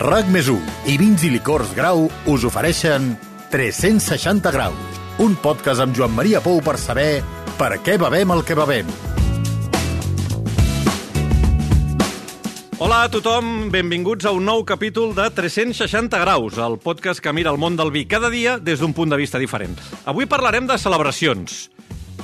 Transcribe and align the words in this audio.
RAC 0.00 0.30
més 0.32 0.46
i 0.88 0.94
Vins 0.96 1.20
i 1.26 1.28
Licors 1.28 1.74
Grau 1.76 2.06
us 2.32 2.44
ofereixen 2.48 3.10
360 3.52 4.48
graus, 4.48 5.00
un 5.20 5.34
podcast 5.36 5.84
amb 5.84 5.92
Joan 5.92 6.14
Maria 6.16 6.40
Pou 6.40 6.62
per 6.64 6.78
saber 6.80 7.20
per 7.58 7.74
què 7.84 7.98
bevem 8.00 8.32
el 8.32 8.40
que 8.48 8.56
bevem. 8.56 8.88
Hola 12.80 13.02
a 13.04 13.10
tothom, 13.12 13.68
benvinguts 13.68 14.24
a 14.24 14.32
un 14.32 14.48
nou 14.48 14.64
capítol 14.64 15.12
de 15.12 15.26
360 15.36 16.16
graus, 16.24 16.56
el 16.56 16.78
podcast 16.80 17.20
que 17.20 17.34
mira 17.36 17.52
el 17.52 17.60
món 17.60 17.76
del 17.76 17.92
vi 17.92 18.06
cada 18.08 18.32
dia 18.32 18.56
des 18.56 18.80
d'un 18.80 18.96
punt 18.96 19.12
de 19.12 19.20
vista 19.20 19.36
diferent. 19.36 19.76
Avui 20.08 20.24
parlarem 20.24 20.64
de 20.64 20.80
celebracions, 20.80 21.66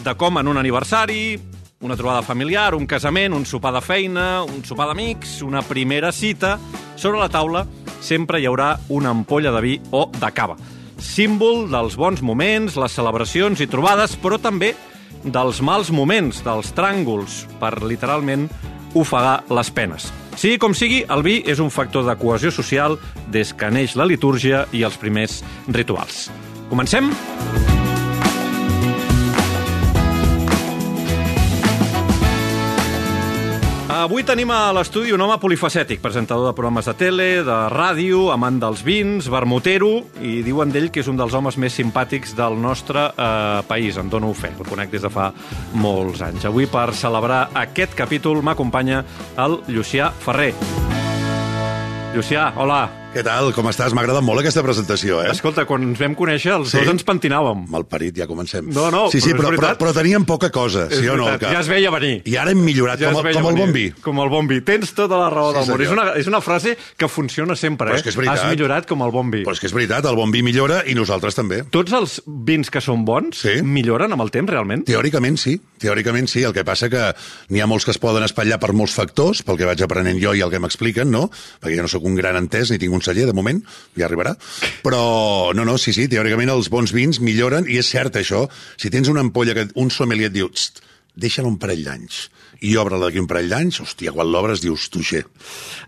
de 0.01 0.17
com 0.17 0.41
en 0.41 0.49
un 0.49 0.57
aniversari, 0.57 1.37
una 1.81 1.97
trobada 1.97 2.23
familiar, 2.23 2.75
un 2.75 2.87
casament, 2.87 3.35
un 3.35 3.45
sopar 3.45 3.75
de 3.75 3.83
feina, 3.85 4.43
un 4.45 4.65
sopar 4.65 4.89
d'amics, 4.89 5.43
una 5.43 5.63
primera 5.63 6.13
cita, 6.13 6.57
sobre 6.97 7.21
la 7.21 7.29
taula 7.29 7.67
sempre 8.01 8.41
hi 8.41 8.47
haurà 8.49 8.77
una 8.89 9.13
ampolla 9.13 9.53
de 9.53 9.61
vi 9.61 9.77
o 9.93 10.07
de 10.13 10.31
cava. 10.33 10.57
Símbol 10.97 11.67
dels 11.71 11.97
bons 12.01 12.23
moments, 12.25 12.79
les 12.81 12.97
celebracions 12.97 13.61
i 13.61 13.69
trobades, 13.69 14.17
però 14.17 14.41
també 14.41 14.73
dels 15.25 15.61
mals 15.61 15.91
moments, 15.93 16.41
dels 16.47 16.73
tràngols, 16.77 17.45
per 17.61 17.83
literalment 17.85 18.49
ofegar 18.97 19.43
les 19.53 19.71
penes. 19.71 20.09
Sigui 20.37 20.61
com 20.61 20.75
sigui, 20.77 21.03
el 21.09 21.25
vi 21.25 21.43
és 21.49 21.61
un 21.61 21.73
factor 21.73 22.07
de 22.09 22.17
cohesió 22.21 22.53
social 22.53 22.97
des 23.33 23.53
que 23.53 23.71
neix 23.73 23.97
la 23.97 24.09
litúrgia 24.09 24.65
i 24.73 24.85
els 24.89 24.97
primers 25.01 25.43
rituals. 25.69 26.29
Comencem? 26.71 27.13
Comencem? 27.13 27.76
Avui 34.07 34.23
tenim 34.23 34.53
a 34.55 34.71
l'estudi 34.71 35.11
un 35.11 35.23
home 35.25 35.35
polifacètic, 35.43 35.99
presentador 35.99 36.45
de 36.47 36.55
programes 36.55 36.87
de 36.87 36.93
tele, 36.95 37.25
de 37.43 37.55
ràdio, 37.73 38.29
amant 38.31 38.61
dels 38.63 38.85
vins, 38.87 39.27
vermutero, 39.27 39.89
i 40.23 40.45
diuen 40.47 40.71
d'ell 40.71 40.93
que 40.95 41.03
és 41.03 41.09
un 41.11 41.19
dels 41.19 41.35
homes 41.35 41.57
més 41.59 41.75
simpàtics 41.75 42.37
del 42.39 42.55
nostre 42.63 43.03
eh, 43.11 43.65
país. 43.67 43.99
En 43.99 44.07
dono 44.13 44.31
fe, 44.31 44.53
el 44.55 44.69
conec 44.69 44.93
des 44.93 45.03
de 45.03 45.11
fa 45.11 45.33
molts 45.83 46.23
anys. 46.23 46.47
Avui, 46.47 46.69
per 46.71 46.93
celebrar 46.95 47.49
aquest 47.67 47.97
capítol, 47.99 48.45
m'acompanya 48.47 49.01
el 49.43 49.59
Llucià 49.67 50.13
Ferrer. 50.23 50.53
Llucià, 52.15 52.53
hola. 52.63 53.06
Què 53.17 53.23
tal? 53.25 53.47
Com 53.57 53.65
estàs? 53.71 53.95
M'ha 53.97 54.03
agradat 54.05 54.21
molt 54.21 54.43
aquesta 54.43 54.61
presentació, 54.61 55.23
eh? 55.25 55.31
Escolta, 55.33 55.63
quan 55.65 55.81
ens 55.87 56.01
vam 56.03 56.13
conèixer, 56.19 56.51
els 56.53 56.69
sí? 56.75 56.83
dos 56.83 56.91
ens 56.93 57.05
pentinàvem. 57.09 57.63
Malparit, 57.73 58.13
ja 58.21 58.27
comencem. 58.29 58.67
No, 58.77 58.91
no, 58.93 59.07
sí, 59.09 59.23
sí, 59.25 59.31
però, 59.33 59.55
però, 59.55 59.63
però, 59.63 59.71
però 59.81 59.93
teníem 59.97 60.27
poca 60.29 60.51
cosa, 60.53 60.85
és 60.91 61.01
sí 61.01 61.09
o 61.09 61.15
no? 61.17 61.31
Que... 61.41 61.49
Ja 61.49 61.63
es 61.63 61.71
veia 61.73 61.89
venir. 61.95 62.19
I 62.29 62.35
ara 62.37 62.53
hem 62.53 62.61
millorat, 62.61 63.01
ja 63.01 63.15
com, 63.17 63.25
com 63.25 63.49
el 63.49 63.57
bon 63.57 63.73
vi. 63.73 63.87
Com 64.05 64.21
el 64.21 64.29
bon 64.35 64.51
vi. 64.51 64.59
Tens 64.69 64.93
tota 64.99 65.17
la 65.17 65.31
raó 65.33 65.55
sí, 65.55 65.63
del 65.63 65.71
món. 65.71 65.85
És 65.87 65.95
una, 65.95 66.05
és 66.21 66.29
una 66.29 66.43
frase 66.45 66.75
que 66.77 67.09
funciona 67.09 67.57
sempre, 67.57 67.89
però 67.89 67.97
eh? 67.97 68.03
És 68.03 68.05
que 68.05 68.13
és 68.13 68.19
veritat. 68.21 68.43
Has 68.43 68.53
millorat 68.53 68.91
com 68.91 69.07
el 69.07 69.15
bon 69.17 69.33
vi. 69.33 69.41
Però 69.49 69.57
és 69.57 69.65
que 69.65 69.71
és 69.71 69.77
veritat, 69.79 70.11
el 70.13 70.21
bon 70.21 70.37
vi 70.37 70.45
millora 70.45 70.83
i 70.85 70.99
nosaltres 70.99 71.41
també. 71.41 71.63
Tots 71.73 71.97
els 71.97 72.19
vins 72.27 72.69
que 72.69 72.85
són 72.85 73.09
bons 73.09 73.41
sí. 73.47 73.57
milloren 73.65 74.13
amb 74.13 74.27
el 74.27 74.35
temps, 74.37 74.53
realment? 74.53 74.85
Teòricament 74.93 75.41
sí, 75.41 75.57
teòricament 75.81 76.29
sí. 76.29 76.45
El 76.45 76.53
que 76.53 76.67
passa 76.69 76.93
que 76.93 77.09
n'hi 77.49 77.65
ha 77.65 77.71
molts 77.73 77.89
que 77.89 77.97
es 77.97 78.03
poden 78.03 78.29
espatllar 78.29 78.61
per 78.61 78.75
molts 78.77 78.93
factors, 79.01 79.41
pel 79.41 79.57
que 79.57 79.73
vaig 79.73 79.89
aprenent 79.89 80.21
jo 80.21 80.37
i 80.37 80.45
el 80.45 80.53
que 80.53 80.61
m'expliquen, 80.61 81.09
no? 81.09 81.31
Perquè 81.65 81.81
jo 81.81 81.89
no 81.89 81.95
sóc 81.97 82.05
un 82.05 82.21
gran 82.21 82.37
entès 82.45 82.77
ni 82.77 82.83
tinc 82.83 82.93
un 82.93 83.06
celler, 83.07 83.29
de 83.31 83.37
moment, 83.37 83.63
ja 83.99 84.09
arribarà. 84.11 84.37
Però, 84.85 85.03
no, 85.57 85.67
no, 85.69 85.79
sí, 85.81 85.95
sí, 85.97 86.09
teòricament 86.13 86.53
els 86.53 86.71
bons 86.73 86.95
vins 86.97 87.23
milloren, 87.23 87.69
i 87.71 87.81
és 87.83 87.93
cert 87.95 88.19
això. 88.21 88.47
Si 88.77 88.93
tens 88.93 89.11
una 89.13 89.25
ampolla 89.25 89.57
que 89.57 89.71
un 89.81 89.93
sommelier 89.95 90.31
et 90.33 90.37
diu, 90.37 90.51
deixa-la 91.17 91.49
un 91.49 91.61
parell 91.63 91.87
d'anys 91.87 92.27
i 92.65 92.77
obre-la 92.81 93.09
d'aquí 93.09 93.21
un 93.21 93.29
parell 93.29 93.51
d'anys, 93.53 93.81
hòstia, 93.85 94.13
quan 94.17 94.31
l'obres 94.33 94.63
dius, 94.65 94.89
tuixer. 94.93 95.23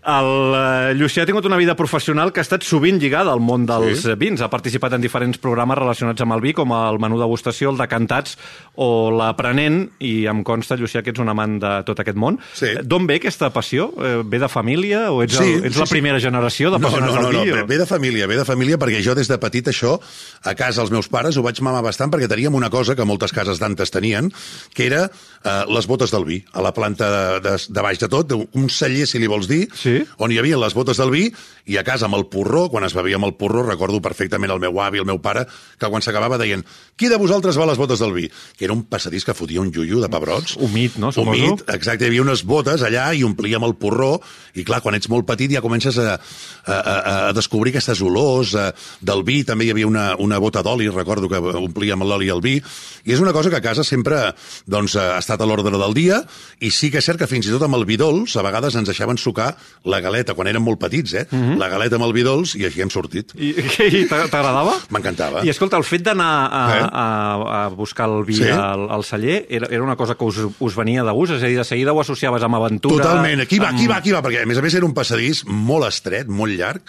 El 0.09 0.29
uh, 0.53 0.91
Llucià 0.97 1.23
ha 1.23 1.29
tingut 1.29 1.47
una 1.49 1.57
vida 1.59 1.75
professional 1.79 2.33
que 2.33 2.43
ha 2.43 2.45
estat 2.45 2.65
sovint 2.67 2.99
lligada 3.01 3.33
al 3.33 3.41
món 3.43 3.65
dels 3.69 4.03
sí. 4.05 4.15
vins. 4.19 4.41
Ha 4.41 4.51
participat 4.51 4.95
en 4.97 5.03
diferents 5.03 5.41
programes 5.41 5.79
relacionats 5.79 6.21
amb 6.25 6.37
el 6.37 6.43
vi, 6.45 6.53
com 6.57 6.73
el 6.75 6.99
menú 7.01 7.19
degustació, 7.21 7.73
el 7.73 7.79
de 7.79 7.89
Cantats 7.89 8.37
o 8.79 9.09
l'Aprenent, 9.15 9.81
i 10.05 10.13
em 10.29 10.43
consta, 10.47 10.77
Llucià, 10.79 11.03
que 11.03 11.13
ets 11.13 11.23
un 11.23 11.31
amant 11.31 11.57
de 11.61 11.73
tot 11.87 12.03
aquest 12.03 12.19
món. 12.19 12.39
Sí. 12.57 12.75
D'on 12.83 13.07
ve 13.09 13.19
aquesta 13.19 13.49
passió? 13.55 13.89
Eh, 13.97 14.19
ve 14.23 14.41
de 14.41 14.49
família 14.51 15.07
o 15.11 15.23
ets, 15.25 15.39
sí, 15.39 15.55
el, 15.57 15.65
ets 15.69 15.77
sí, 15.77 15.83
la 15.83 15.89
primera 15.89 16.21
sí. 16.21 16.27
generació 16.29 16.73
d'apassionats 16.73 17.15
no, 17.15 17.21
no, 17.21 17.25
no, 17.25 17.33
del 17.33 17.47
vi? 17.49 17.53
No, 17.55 17.63
no, 17.63 17.69
ve 17.69 17.79
de 17.81 17.89
família, 17.89 18.29
ve 18.29 18.39
de 18.39 18.45
família 18.47 18.79
perquè 18.81 19.01
jo 19.05 19.17
des 19.17 19.29
de 19.31 19.39
petit 19.41 19.71
això, 19.73 19.97
a 20.43 20.55
casa 20.59 20.83
els 20.85 20.93
meus 20.93 21.09
pares 21.11 21.37
ho 21.37 21.45
vaig 21.45 21.61
mamar 21.65 21.83
bastant 21.85 22.13
perquè 22.13 22.29
teníem 22.31 22.55
una 22.55 22.69
cosa 22.73 22.95
que 22.95 23.07
moltes 23.07 23.33
cases 23.35 23.61
d'antes 23.61 23.91
tenien, 23.93 24.31
que 24.73 24.87
era 24.87 25.07
eh, 25.09 25.63
les 25.67 25.87
botes 25.89 26.13
del 26.13 26.25
vi, 26.27 26.41
a 26.59 26.65
la 26.65 26.73
planta 26.75 27.09
de, 27.09 27.39
de, 27.47 27.55
de 27.71 27.85
baix 27.85 28.01
de 28.01 28.09
tot, 28.11 28.35
un 28.35 28.67
celler, 28.73 29.07
si 29.07 29.21
li 29.21 29.31
vols 29.31 29.47
dir, 29.49 29.63
sí? 29.79 29.99
on 30.19 30.33
hi 30.33 30.39
havia 30.41 30.59
les 30.59 30.75
botes 30.75 30.99
del 30.99 31.13
vi, 31.15 31.29
i 31.69 31.77
a 31.77 31.85
casa 31.85 32.07
amb 32.09 32.17
el 32.17 32.25
porró, 32.31 32.67
quan 32.73 32.85
es 32.87 32.95
bevia 32.97 33.19
amb 33.19 33.29
el 33.29 33.35
porró, 33.39 33.63
recordo 33.67 34.01
perfectament 34.03 34.51
el 34.51 34.61
meu 34.61 34.79
avi, 34.81 35.01
el 35.01 35.07
meu 35.07 35.21
pare, 35.23 35.45
que 35.79 35.89
quan 35.89 36.03
s'acabava 36.03 36.39
deien 36.41 36.65
qui 36.99 37.07
de 37.07 37.15
vosaltres 37.15 37.55
va 37.55 37.63
a 37.63 37.69
les 37.69 37.79
botes 37.79 38.01
del 38.01 38.11
vi? 38.11 38.25
Que 38.57 38.65
era 38.67 38.75
un 38.75 38.81
passadís 38.89 39.23
que 39.23 39.35
fotia 39.37 39.61
un 39.61 39.69
juiu 39.71 40.01
de 40.03 40.09
pebrots. 40.11 40.57
Humit, 40.59 40.97
no? 40.99 41.13
Suposo. 41.15 41.31
Humit, 41.31 41.63
exacte. 41.71 42.03
Hi 42.03 42.11
havia 42.11 42.25
unes 42.25 42.43
botes 42.43 42.83
allà 42.83 43.05
i 43.15 43.23
omplíem 43.23 43.63
el 43.63 43.77
porró, 43.79 44.17
i 44.59 44.65
clar, 44.67 44.81
quan 44.83 44.97
ets 44.97 45.07
molt 45.11 45.27
petit 45.29 45.53
ja 45.53 45.63
comences 45.63 45.95
a, 46.01 46.17
a, 46.17 46.75
a, 46.75 46.95
a 47.29 47.33
descobrir 47.37 47.71
aquestes 47.71 48.01
olors 48.03 48.55
a, 48.59 48.69
del 48.99 49.23
vi. 49.27 49.43
També 49.47 49.69
hi 49.69 49.73
havia 49.75 49.87
una, 49.87 50.09
una 50.19 50.41
bota 50.43 50.65
d'oli, 50.65 50.89
recordo 50.91 51.29
que 51.31 51.39
omplíem 51.39 52.03
l'oli 52.03 52.33
al 52.33 52.43
vi, 52.43 52.57
i 52.59 53.15
és 53.15 53.23
una 53.23 53.33
cosa 53.35 53.53
que 53.53 53.61
a 53.61 53.63
casa 53.63 53.85
sempre 53.87 54.33
doncs, 54.67 54.97
ha 54.99 55.21
estat 55.21 55.39
a 55.39 55.47
l'ordre 55.47 55.77
del 55.79 55.95
dia, 55.95 56.19
i 56.59 56.71
sí 56.73 56.89
que 56.91 56.99
és 56.99 57.05
cert 57.05 57.19
que 57.21 57.27
fins 57.29 57.47
i 57.47 57.53
tot 57.53 57.63
amb 57.65 57.77
el 57.77 57.85
vi 57.89 57.97
dolç, 57.99 58.35
a 58.39 58.43
vegades 58.45 58.75
ens 58.79 58.89
deixaven 58.89 59.17
sucar 59.17 59.51
la 59.85 59.99
galeta, 60.03 60.35
quan 60.37 60.49
érem 60.51 60.63
molt 60.63 60.79
petits, 60.81 61.13
eh? 61.13 61.25
Mm 61.29 61.41
-hmm. 61.41 61.57
La 61.57 61.69
galeta 61.69 61.95
amb 61.95 62.05
el 62.05 62.13
vi 62.13 62.23
dolç, 62.23 62.55
i 62.55 62.65
així 62.65 62.81
hem 62.81 62.89
sortit. 62.89 63.33
I, 63.35 63.49
i 64.01 64.05
t'agradava? 64.07 64.77
M'encantava. 64.89 65.43
I 65.43 65.49
escolta, 65.49 65.77
el 65.77 65.83
fet 65.83 66.03
d'anar 66.03 66.49
a, 66.51 66.63
eh? 66.77 66.83
a, 66.91 67.65
a 67.65 67.69
buscar 67.69 68.09
el 68.09 68.23
vi 68.25 68.35
sí? 68.35 68.49
al, 68.49 68.89
al 68.89 69.03
celler 69.03 69.45
era, 69.49 69.67
era 69.69 69.83
una 69.83 69.95
cosa 69.95 70.15
que 70.15 70.25
us, 70.25 70.37
us 70.59 70.75
venia 70.75 71.03
de 71.03 71.11
gust? 71.11 71.33
És 71.33 71.43
a 71.43 71.47
dir, 71.47 71.57
de 71.57 71.63
seguida 71.63 71.93
ho 71.93 72.01
associaves 72.01 72.43
amb 72.43 72.55
aventura... 72.55 73.03
Totalment. 73.03 73.41
Aquí 73.41 73.59
va, 73.59 73.69
aquí 73.69 73.87
va, 73.87 73.97
aquí 73.97 74.11
va, 74.11 74.21
perquè 74.21 74.43
a 74.43 74.45
més 74.45 74.57
a 74.57 74.61
més 74.61 74.73
era 74.73 74.85
un 74.85 74.93
passadís 74.93 75.45
molt 75.45 75.87
estret, 75.87 76.27
molt 76.27 76.53
llarg, 76.57 76.81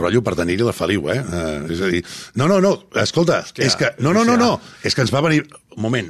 rotllo 0.00 0.22
per 0.26 0.34
tenir-hi 0.38 0.66
la 0.66 0.74
Feliu, 0.76 1.08
eh? 1.12 1.20
Uh, 1.22 1.72
és 1.72 1.82
a 1.82 1.90
dir, 1.92 2.02
no, 2.40 2.48
no, 2.50 2.60
no, 2.64 2.74
escolta, 3.02 3.42
Hòstia, 3.44 3.68
és 3.68 3.78
que... 3.78 3.92
No, 4.02 4.12
no, 4.16 4.24
no, 4.26 4.36
no, 4.40 4.52
és 4.82 4.96
que 4.96 5.04
ens 5.06 5.14
va 5.14 5.24
venir... 5.24 5.44
Un 5.74 5.82
moment, 5.82 6.06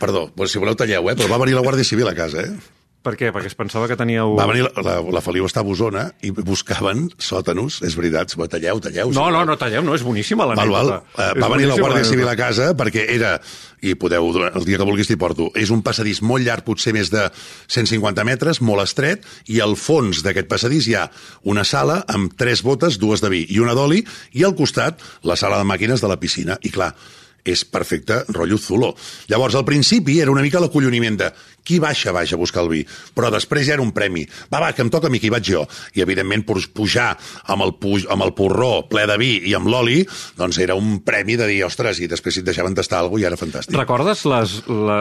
perdó, 0.00 0.30
si 0.48 0.56
voleu 0.56 0.76
talleu, 0.80 1.10
eh? 1.12 1.14
Però 1.18 1.28
va 1.28 1.36
venir 1.42 1.58
la 1.58 1.60
Guàrdia 1.60 1.84
Civil 1.84 2.08
a 2.08 2.14
casa, 2.16 2.40
eh? 2.40 2.73
Per 3.04 3.12
què? 3.20 3.28
Perquè 3.34 3.50
es 3.50 3.56
pensava 3.58 3.84
que 3.90 3.96
teníeu... 4.00 4.32
Va 4.38 4.46
venir, 4.48 4.62
la, 4.64 4.82
la, 4.86 4.94
la 5.12 5.20
Feliu 5.24 5.44
està 5.44 5.60
a 5.60 5.66
Bosona 5.66 6.06
i 6.24 6.30
buscaven 6.32 7.10
sòtanos, 7.20 7.82
és 7.84 7.96
veritat, 7.98 8.32
talleu, 8.32 8.80
talleu. 8.80 9.10
No, 9.12 9.26
no, 9.34 9.42
no 9.44 9.56
talleu, 9.60 9.82
no, 9.84 9.92
és 9.96 10.04
boníssima 10.06 10.46
la 10.48 10.56
val, 10.56 10.72
val. 10.72 10.92
Uh, 11.12 11.26
va 11.42 11.50
venir 11.52 11.68
la 11.68 11.76
Guàrdia 11.76 12.06
Civil 12.08 12.30
a 12.30 12.36
casa 12.38 12.70
perquè 12.78 13.04
era, 13.12 13.34
i 13.84 13.92
podeu, 14.00 14.30
el 14.48 14.64
dia 14.64 14.80
que 14.80 14.86
vulguis 14.88 15.10
t'hi 15.10 15.18
porto, 15.20 15.50
és 15.60 15.72
un 15.74 15.82
passadís 15.84 16.22
molt 16.24 16.46
llarg, 16.46 16.64
potser 16.64 16.94
més 16.96 17.12
de 17.12 17.26
150 17.68 18.24
metres, 18.24 18.62
molt 18.64 18.86
estret, 18.86 19.26
i 19.52 19.60
al 19.60 19.76
fons 19.76 20.22
d'aquest 20.24 20.48
passadís 20.48 20.88
hi 20.88 20.96
ha 20.96 21.04
una 21.52 21.66
sala 21.68 22.00
amb 22.08 22.32
tres 22.40 22.64
botes, 22.64 22.96
dues 23.02 23.20
de 23.20 23.28
vi 23.34 23.44
i 23.52 23.60
una 23.60 23.76
d'oli, 23.76 24.00
i 24.32 24.48
al 24.48 24.56
costat 24.56 25.04
la 25.28 25.36
sala 25.36 25.60
de 25.60 25.68
màquines 25.68 26.00
de 26.00 26.08
la 26.08 26.16
piscina. 26.20 26.56
I 26.64 26.72
clar, 26.72 26.94
és 27.44 27.64
perfecte, 27.68 28.22
rotllo 28.32 28.58
Zulo. 28.58 28.94
Llavors, 29.28 29.54
al 29.54 29.66
principi 29.68 30.18
era 30.20 30.32
una 30.32 30.42
mica 30.42 30.62
l'acolloniment 30.62 31.18
de 31.20 31.30
qui 31.64 31.78
baixa, 31.80 32.12
baixa 32.12 32.36
a 32.36 32.40
buscar 32.40 32.62
el 32.64 32.70
vi, 32.70 32.82
però 33.16 33.30
després 33.32 33.64
ja 33.66 33.74
era 33.76 33.84
un 33.84 33.92
premi. 33.96 34.24
Va, 34.52 34.60
va, 34.60 34.72
que 34.76 34.84
em 34.84 34.90
toca 34.92 35.08
a 35.08 35.12
mi, 35.12 35.20
que 35.20 35.28
hi 35.28 35.32
vaig 35.32 35.48
jo. 35.48 35.64
I, 35.96 36.02
evidentment, 36.04 36.44
pujar 36.44 37.10
amb 37.52 37.64
el, 37.64 37.74
puj, 37.80 38.04
amb 38.12 38.26
el 38.26 38.34
porró 38.36 38.84
ple 38.90 39.06
de 39.08 39.16
vi 39.20 39.30
i 39.48 39.54
amb 39.56 39.68
l'oli, 39.72 40.02
doncs 40.38 40.60
era 40.60 40.76
un 40.76 40.98
premi 41.04 41.38
de 41.40 41.48
dir, 41.48 41.62
ostres, 41.68 42.00
i 42.04 42.08
després 42.10 42.36
si 42.36 42.42
et 42.44 42.48
deixaven 42.48 42.76
tastar 42.76 43.00
alguna 43.00 43.14
cosa 43.14 43.24
i 43.24 43.28
era 43.28 43.40
fantàstic. 43.40 43.76
Recordes 43.78 44.24
les, 44.28 44.56
la, 44.68 44.98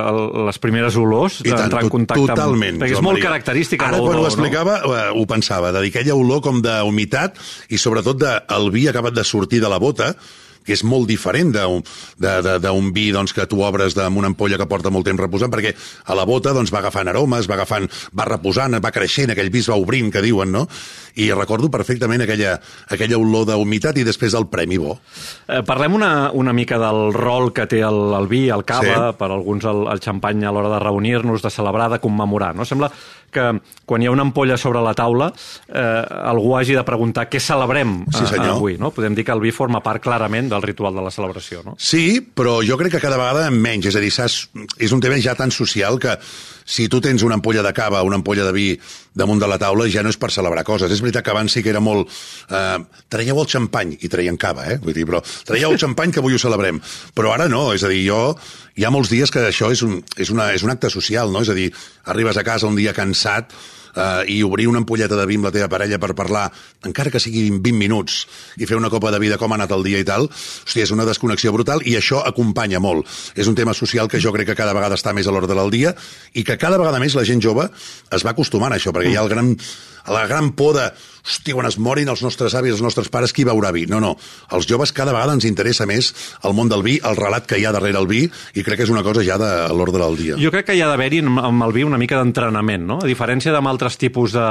les 0.52 0.62
primeres 0.64 0.96
olors 1.00 1.42
d'entrar 1.44 1.84
en 1.84 1.92
contacte 1.92 2.28
totalment, 2.32 2.78
amb... 2.78 2.86
Perquè 2.86 3.00
és 3.00 3.03
molt 3.03 3.18
Maria. 3.18 3.30
característica 3.32 3.90
Ara, 3.90 4.03
quan 4.03 4.22
ho 4.22 4.28
explicava, 4.30 4.78
no? 4.84 4.94
Eh, 4.96 5.09
ho 5.18 5.26
pensava, 5.30 5.74
de 5.76 5.84
dir 5.84 5.92
aquella 5.96 6.16
olor 6.20 6.44
com 6.46 6.62
d'humitat 6.64 7.40
i 7.73 7.82
sobretot 7.82 8.22
de, 8.22 8.38
el 8.56 8.72
vi 8.76 8.88
acabat 8.91 9.16
de 9.17 9.28
sortir 9.28 9.59
de 9.64 9.72
la 9.72 9.82
bota, 9.84 10.14
que 10.66 10.76
és 10.76 10.84
molt 10.88 11.08
diferent 11.10 11.54
d'un 11.54 12.92
vi 12.96 13.06
doncs, 13.14 13.34
que 13.36 13.48
tu 13.50 13.62
obres 13.64 13.98
amb 13.98 14.20
una 14.22 14.32
ampolla 14.32 14.60
que 14.60 14.68
porta 14.70 14.92
molt 14.94 15.08
temps 15.08 15.22
reposant, 15.22 15.52
perquè 15.54 15.74
a 16.06 16.18
la 16.18 16.26
bota 16.30 16.54
doncs, 16.56 16.74
va 16.74 16.82
agafant 16.84 17.12
aromes, 17.12 17.50
va 17.50 17.58
agafant, 17.60 17.90
va 18.16 18.28
reposant, 18.30 18.80
va 18.84 18.94
creixent, 18.96 19.34
aquell 19.34 19.52
vi 19.54 19.64
es 19.64 19.70
va 19.72 19.80
obrint, 19.80 20.12
que 20.14 20.24
diuen, 20.24 20.52
no? 20.54 20.68
I 21.20 21.30
recordo 21.36 21.70
perfectament 21.70 22.24
aquella, 22.26 22.56
aquella 22.90 23.20
olor 23.22 23.46
d'humitat 23.52 24.00
i 24.02 24.08
després 24.08 24.34
el 24.38 24.48
premi 24.52 24.80
bo. 24.82 24.96
Eh, 25.48 25.62
parlem 25.68 26.00
una, 26.00 26.14
una 26.34 26.54
mica 26.54 26.80
del 26.82 27.14
rol 27.14 27.52
que 27.54 27.68
té 27.70 27.84
el, 27.86 28.00
el 28.18 28.30
vi, 28.32 28.48
el 28.54 28.66
cava, 28.66 29.12
sí. 29.12 29.18
per 29.20 29.30
alguns 29.30 29.68
el, 29.70 29.86
el 29.94 30.02
xampany 30.04 30.46
a 30.48 30.54
l'hora 30.54 30.74
de 30.74 30.82
reunir-nos, 30.84 31.44
de 31.44 31.54
celebrar, 31.54 31.92
de 31.94 32.02
commemorar, 32.04 32.54
no? 32.58 32.66
Sembla 32.66 32.92
que 33.34 33.47
quan 33.90 34.03
hi 34.03 34.08
ha 34.09 34.14
una 34.14 34.26
ampolla 34.26 34.58
sobre 34.59 34.82
la 34.85 34.94
taula 34.97 35.32
eh, 35.68 35.82
algú 36.34 36.56
hagi 36.58 36.78
de 36.78 36.85
preguntar 36.88 37.28
què 37.32 37.41
celebrem 37.44 38.00
sí, 38.14 38.24
eh, 38.26 38.41
avui, 38.47 38.78
no? 38.82 38.94
Podem 38.96 39.18
dir 39.18 39.26
que 39.28 39.35
el 39.35 39.44
vi 39.44 39.53
forma 39.56 39.84
part 39.84 40.03
clarament 40.03 40.52
del 40.52 40.64
ritual 40.66 40.96
de 40.96 41.06
la 41.06 41.12
celebració, 41.14 41.64
no? 41.66 41.76
Sí, 41.78 42.22
però 42.22 42.59
jo 42.66 42.78
crec 42.80 42.97
que 42.97 43.03
cada 43.03 43.20
vegada 43.20 43.50
menys, 43.53 43.91
és 43.91 44.00
a 44.00 44.03
dir, 44.03 44.14
saps, 44.14 44.47
és 44.78 44.94
un 44.96 45.03
tema 45.03 45.20
ja 45.22 45.35
tan 45.40 45.52
social 45.52 46.00
que 46.00 46.18
si 46.66 46.88
tu 46.88 47.02
tens 47.03 47.24
una 47.24 47.35
ampolla 47.40 47.64
de 47.64 47.74
cava 47.76 48.03
una 48.08 48.22
ampolla 48.22 48.46
de 48.47 48.53
vi 48.56 48.68
damunt 49.14 49.42
de 49.42 49.50
la 49.50 49.60
taula, 49.62 49.88
ja 49.92 50.04
no 50.04 50.12
és 50.14 50.20
per 50.20 50.32
celebrar 50.34 50.66
coses. 50.68 50.92
És 50.92 51.04
veritat 51.04 51.26
que 51.26 51.34
abans 51.34 51.54
sí 51.54 51.64
que 51.64 51.72
era 51.74 51.82
molt... 51.84 52.10
Eh, 52.50 52.80
traieu 53.14 53.40
el 53.42 53.50
xampany, 53.50 53.98
i 54.02 54.12
traien 54.12 54.40
cava, 54.42 54.68
eh? 54.74 54.80
Vull 54.84 54.96
dir, 54.98 55.06
però 55.10 55.22
traieu 55.48 55.74
el 55.74 55.82
xampany 55.82 56.14
que 56.14 56.24
avui 56.24 56.36
ho 56.36 56.42
celebrem. 56.42 56.82
Però 57.16 57.34
ara 57.36 57.50
no, 57.52 57.70
és 57.74 57.86
a 57.86 57.94
dir, 57.94 58.04
jo... 58.10 58.26
Hi 58.74 58.88
ha 58.88 58.90
molts 58.90 59.12
dies 59.12 59.30
que 59.30 59.44
això 59.46 59.68
és 59.70 59.84
un, 59.86 60.00
és 60.18 60.32
una, 60.34 60.48
és 60.50 60.64
un 60.66 60.72
acte 60.74 60.90
social, 60.90 61.30
no? 61.30 61.44
És 61.46 61.52
a 61.54 61.58
dir, 61.58 61.68
arribes 62.10 62.40
a 62.42 62.44
casa 62.48 62.66
un 62.66 62.80
dia 62.80 62.96
cansat, 62.98 63.54
eh, 63.96 64.24
i 64.28 64.44
obrir 64.44 64.68
una 64.68 64.82
ampolleta 64.82 65.16
de 65.16 65.26
vi 65.30 65.38
amb 65.40 65.48
la 65.48 65.52
teva 65.54 65.70
parella 65.72 66.00
per 66.02 66.14
parlar, 66.18 66.48
encara 66.86 67.12
que 67.14 67.22
sigui 67.22 67.46
20 67.52 67.78
minuts, 67.78 68.24
i 68.58 68.68
fer 68.70 68.78
una 68.80 68.92
copa 68.94 69.12
de 69.14 69.20
vi 69.22 69.32
de 69.32 69.38
com 69.42 69.54
ha 69.54 69.60
anat 69.60 69.74
el 69.76 69.86
dia 69.86 70.02
i 70.02 70.08
tal, 70.08 70.30
hòstia, 70.30 70.88
és 70.88 70.94
una 70.96 71.08
desconnexió 71.08 71.54
brutal 71.56 71.84
i 71.86 71.96
això 72.00 72.24
acompanya 72.26 72.82
molt. 72.84 73.08
És 73.36 73.48
un 73.48 73.56
tema 73.56 73.76
social 73.78 74.10
que 74.10 74.22
jo 74.24 74.34
crec 74.36 74.52
que 74.52 74.60
cada 74.60 74.74
vegada 74.76 74.98
està 75.00 75.14
més 75.14 75.28
a 75.28 75.36
l'ordre 75.36 75.58
del 75.58 75.72
dia 75.74 75.94
i 76.34 76.44
que 76.44 76.58
cada 76.58 76.80
vegada 76.82 77.02
més 77.04 77.16
la 77.18 77.26
gent 77.28 77.42
jove 77.44 77.70
es 78.12 78.26
va 78.26 78.34
acostumant 78.34 78.74
a 78.74 78.80
això, 78.82 78.94
perquè 78.96 79.03
hi 79.09 79.16
ha 79.16 79.23
el 79.23 79.29
gran, 79.29 79.55
la 80.11 80.28
gran 80.28 80.52
por 80.58 80.76
de 80.78 80.91
hòstia, 81.23 81.55
quan 81.55 81.67
es 81.70 81.78
morin 81.79 82.09
els 82.11 82.22
nostres 82.23 82.52
avis, 82.59 82.73
els 82.76 82.84
nostres 82.84 83.08
pares, 83.08 83.32
qui 83.32 83.46
beurà 83.47 83.72
vi? 83.72 83.85
No, 83.88 84.02
no. 84.03 84.16
Els 84.52 84.67
joves 84.67 84.91
cada 84.91 85.14
vegada 85.16 85.35
ens 85.38 85.46
interessa 85.47 85.88
més 85.88 86.11
el 86.44 86.55
món 86.55 86.67
del 86.72 86.84
vi, 86.84 86.97
el 87.00 87.16
relat 87.16 87.47
que 87.47 87.59
hi 87.59 87.64
ha 87.66 87.72
darrere 87.72 88.02
el 88.02 88.09
vi, 88.09 88.26
i 88.28 88.66
crec 88.66 88.82
que 88.82 88.88
és 88.88 88.91
una 88.91 89.05
cosa 89.05 89.23
ja 89.23 89.38
de 89.40 89.52
l'ordre 89.72 90.02
del 90.03 90.17
dia. 90.20 90.40
Jo 90.41 90.52
crec 90.52 90.67
que 90.67 90.76
hi 90.76 90.84
ha 90.84 90.90
d'haver-hi 90.91 91.22
amb 91.23 91.64
el 91.64 91.76
vi 91.76 91.85
una 91.88 92.00
mica 92.02 92.20
d'entrenament, 92.20 92.84
no? 92.90 93.00
A 93.03 93.08
diferència 93.08 93.53
d'altres 93.55 93.73
altres 93.73 93.97
tipus 93.97 94.34
de, 94.35 94.46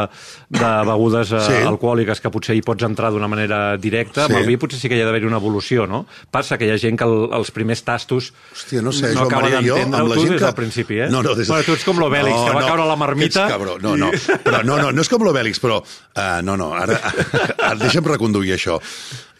de 0.50 0.70
begudes 0.88 1.31
eh, 1.32 1.40
sí. 1.46 1.58
alcohòliques 1.69 2.20
que 2.20 2.31
potser 2.32 2.56
hi 2.56 2.62
pots 2.64 2.84
entrar 2.87 3.12
d'una 3.12 3.28
manera 3.31 3.76
directa, 3.76 4.26
sí. 4.26 4.32
amb 4.32 4.40
el 4.40 4.49
vi 4.49 4.56
potser 4.60 4.81
sí 4.81 4.90
que 4.90 4.96
hi 4.96 5.02
ha 5.02 5.06
d'haver 5.08 5.25
una 5.28 5.38
evolució, 5.43 5.87
no? 5.87 6.04
Passa 6.31 6.58
que 6.58 6.66
hi 6.66 6.72
ha 6.72 6.78
gent 6.81 6.99
que 6.99 7.06
el, 7.06 7.28
els 7.38 7.52
primers 7.54 7.84
tastos 7.87 8.32
Hòstia, 8.52 8.82
no, 8.82 8.93
sé, 8.93 9.12
no 9.14 9.26
acaba 9.26 9.50
d'entendre-ho 9.52 10.08
tu 10.12 10.25
des 10.26 10.37
que... 10.37 10.44
del 10.44 10.56
principi, 10.56 11.00
eh? 11.06 11.08
No, 11.12 11.22
no, 11.22 11.37
des... 11.38 11.49
bueno, 11.49 11.66
tu 11.66 11.76
ets 11.76 11.87
com 11.87 12.00
l'Obèlix, 12.02 12.34
no, 12.34 12.49
que 12.49 12.56
va 12.56 12.64
no, 12.64 12.69
caure 12.72 12.84
a 12.84 12.88
la 12.90 12.99
marmita... 13.00 13.46
Cabró. 13.52 13.78
No, 13.82 13.94
no, 14.00 14.10
però 14.46 14.62
no, 14.66 14.78
no, 14.81 14.90
no 14.94 15.04
és 15.04 15.10
com 15.12 15.25
l'Obèlix, 15.25 15.41
però... 15.62 15.80
Uh, 16.12 16.40
no, 16.44 16.56
no, 16.60 16.72
ara, 16.76 16.98
ara 17.68 17.78
deixa'm 17.80 18.06
reconduir 18.06 18.54
això. 18.56 18.78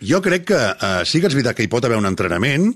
Jo 0.03 0.23
crec 0.25 0.49
que 0.51 0.59
uh, 0.59 1.03
sí 1.07 1.21
que 1.21 1.31
és 1.31 1.37
veritat 1.37 1.57
que 1.57 1.67
hi 1.67 1.71
pot 1.73 1.85
haver 1.85 2.01
un 2.01 2.09
entrenament, 2.09 2.73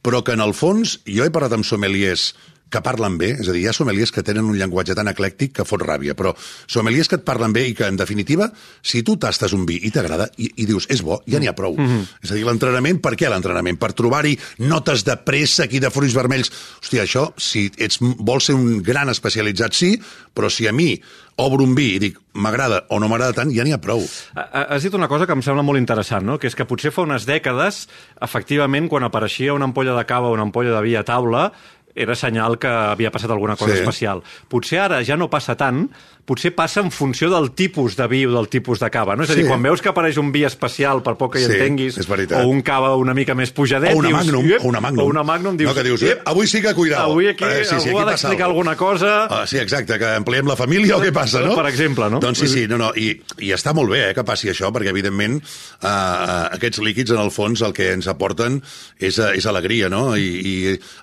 però 0.00 0.22
que 0.24 0.32
en 0.32 0.40
el 0.40 0.54
fons, 0.56 1.00
jo 1.04 1.26
he 1.26 1.32
parlat 1.34 1.58
amb 1.58 1.66
sommeliers 1.66 2.30
que 2.70 2.82
parlen 2.84 3.18
bé, 3.18 3.32
és 3.42 3.48
a 3.48 3.54
dir, 3.54 3.64
hi 3.64 3.68
ha 3.70 3.74
sommeliers 3.74 4.12
que 4.14 4.22
tenen 4.26 4.46
un 4.46 4.56
llenguatge 4.58 4.94
tan 4.96 5.10
eclèctic 5.10 5.52
que 5.58 5.66
fot 5.66 5.82
ràbia, 5.82 6.14
però 6.18 6.32
sommeliers 6.70 7.10
que 7.10 7.18
et 7.18 7.26
parlen 7.26 7.54
bé 7.56 7.66
i 7.68 7.74
que, 7.76 7.88
en 7.90 7.98
definitiva, 7.98 8.50
si 8.82 9.02
tu 9.06 9.16
tastes 9.20 9.54
un 9.56 9.66
vi 9.66 9.80
i 9.86 9.92
t'agrada 9.94 10.30
i, 10.38 10.52
i 10.62 10.68
dius, 10.70 10.86
és 10.92 11.02
bo, 11.06 11.20
ja 11.26 11.42
n'hi 11.42 11.50
ha 11.50 11.56
prou. 11.58 11.74
Mm 11.76 11.86
-hmm. 11.86 12.06
És 12.22 12.30
a 12.30 12.34
dir, 12.34 12.44
l'entrenament, 12.46 13.00
per 13.00 13.16
què 13.16 13.28
l'entrenament? 13.28 13.78
Per 13.78 13.92
trobar-hi 13.92 14.38
notes 14.58 15.04
de 15.04 15.16
pressa 15.16 15.64
aquí 15.64 15.80
de 15.80 15.90
fruits 15.90 16.14
vermells. 16.14 16.52
Hòstia, 16.82 17.02
això, 17.02 17.32
si 17.36 17.70
ets, 17.76 17.98
vols 18.00 18.44
ser 18.44 18.54
un 18.54 18.82
gran 18.82 19.08
especialitzat, 19.08 19.72
sí, 19.72 20.00
però 20.34 20.48
si 20.48 20.66
a 20.66 20.72
mi 20.72 21.00
obro 21.40 21.64
un 21.64 21.74
vi 21.74 21.94
i 21.96 21.98
dic 22.02 22.18
m'agrada 22.32 22.84
o 22.94 23.00
no 23.00 23.08
m'agrada 23.10 23.34
tant, 23.34 23.50
ja 23.54 23.64
n'hi 23.66 23.72
ha 23.74 23.80
prou. 23.82 24.04
Has 24.36 24.84
dit 24.84 24.94
una 24.94 25.08
cosa 25.08 25.26
que 25.26 25.34
em 25.34 25.42
sembla 25.42 25.64
molt 25.66 25.80
interessant, 25.80 26.24
no? 26.26 26.38
que 26.38 26.46
és 26.50 26.56
que 26.56 26.66
potser 26.68 26.92
fa 26.94 27.02
unes 27.02 27.26
dècades, 27.26 27.86
efectivament, 28.22 28.88
quan 28.92 29.06
apareixia 29.06 29.56
una 29.56 29.66
ampolla 29.70 29.96
de 29.96 30.06
cava 30.06 30.30
o 30.30 30.36
una 30.36 30.46
ampolla 30.46 30.76
de 30.76 30.82
vi 30.86 30.96
a 30.96 31.04
taula, 31.06 31.50
era 31.94 32.14
senyal 32.14 32.58
que 32.60 32.70
havia 32.70 33.10
passat 33.10 33.30
alguna 33.34 33.56
cosa 33.56 33.74
sí. 33.74 33.80
especial. 33.82 34.22
Potser 34.50 34.80
ara 34.84 35.02
ja 35.06 35.18
no 35.18 35.30
passa 35.32 35.56
tant, 35.58 35.86
potser 36.30 36.52
passa 36.54 36.82
en 36.84 36.92
funció 36.94 37.26
del 37.32 37.50
tipus 37.58 37.96
de 37.98 38.06
vi 38.10 38.22
o 38.28 38.30
del 38.36 38.46
tipus 38.52 38.78
de 38.78 38.90
cava, 38.92 39.16
no? 39.18 39.26
És 39.26 39.32
a 39.32 39.36
dir, 39.38 39.44
sí. 39.46 39.50
quan 39.50 39.62
veus 39.64 39.82
que 39.82 39.90
apareix 39.90 40.20
un 40.22 40.30
vi 40.30 40.44
especial, 40.46 41.02
per 41.02 41.16
poc 41.18 41.34
que 41.34 41.42
hi 41.42 41.48
sí, 41.48 41.56
entenguis, 41.56 41.98
o 41.98 42.44
un 42.46 42.62
cava 42.66 42.92
una 43.00 43.14
mica 43.16 43.34
més 43.34 43.50
pujadet... 43.56 43.96
O 43.96 43.98
una 43.98 44.12
dius, 44.12 44.20
Magnum, 44.20 44.46
o 44.60 44.70
una 44.70 44.82
Magnum. 44.84 45.02
O 45.02 45.10
una 45.10 45.24
Magnum, 45.26 45.58
dius... 45.58 45.70
No, 45.70 45.74
que 45.74 45.84
dius, 45.86 46.04
eh, 46.06 46.14
avui 46.30 46.46
sí 46.50 46.62
que 46.62 46.74
cuidao. 46.76 47.10
Avui 47.10 47.30
aquí 47.32 47.46
eh, 47.48 47.64
sí, 47.64 47.80
sí, 47.82 47.90
algú 47.90 48.02
ha 48.02 48.06
d'explicar 48.12 48.46
alguna 48.46 48.76
cosa... 48.78 49.12
Ah, 49.26 49.42
sí, 49.50 49.58
exacte, 49.58 49.98
que 49.98 50.12
empleem 50.20 50.46
la 50.50 50.56
família 50.60 50.98
o 50.98 51.02
què 51.02 51.10
passa, 51.16 51.42
no? 51.42 51.56
Per 51.58 51.66
exemple, 51.72 52.10
no? 52.12 52.22
Doncs 52.22 52.44
sí, 52.44 52.50
sí, 52.52 52.64
no, 52.70 52.78
no, 52.78 52.92
i, 52.94 53.10
i 53.42 53.50
està 53.56 53.74
molt 53.76 53.90
bé 53.90 54.04
eh, 54.08 54.14
que 54.14 54.24
passi 54.26 54.52
això, 54.52 54.70
perquè 54.74 54.94
evidentment 54.94 55.40
eh, 55.40 55.90
aquests 55.90 56.82
líquids, 56.86 57.14
en 57.16 57.24
el 57.24 57.34
fons, 57.34 57.64
el 57.66 57.74
que 57.76 57.90
ens 57.96 58.06
aporten 58.12 58.60
és, 58.62 59.18
eh, 59.18 59.32
és 59.40 59.50
alegria, 59.50 59.90
no? 59.90 60.14
I, 60.14 60.30
I 60.40 60.54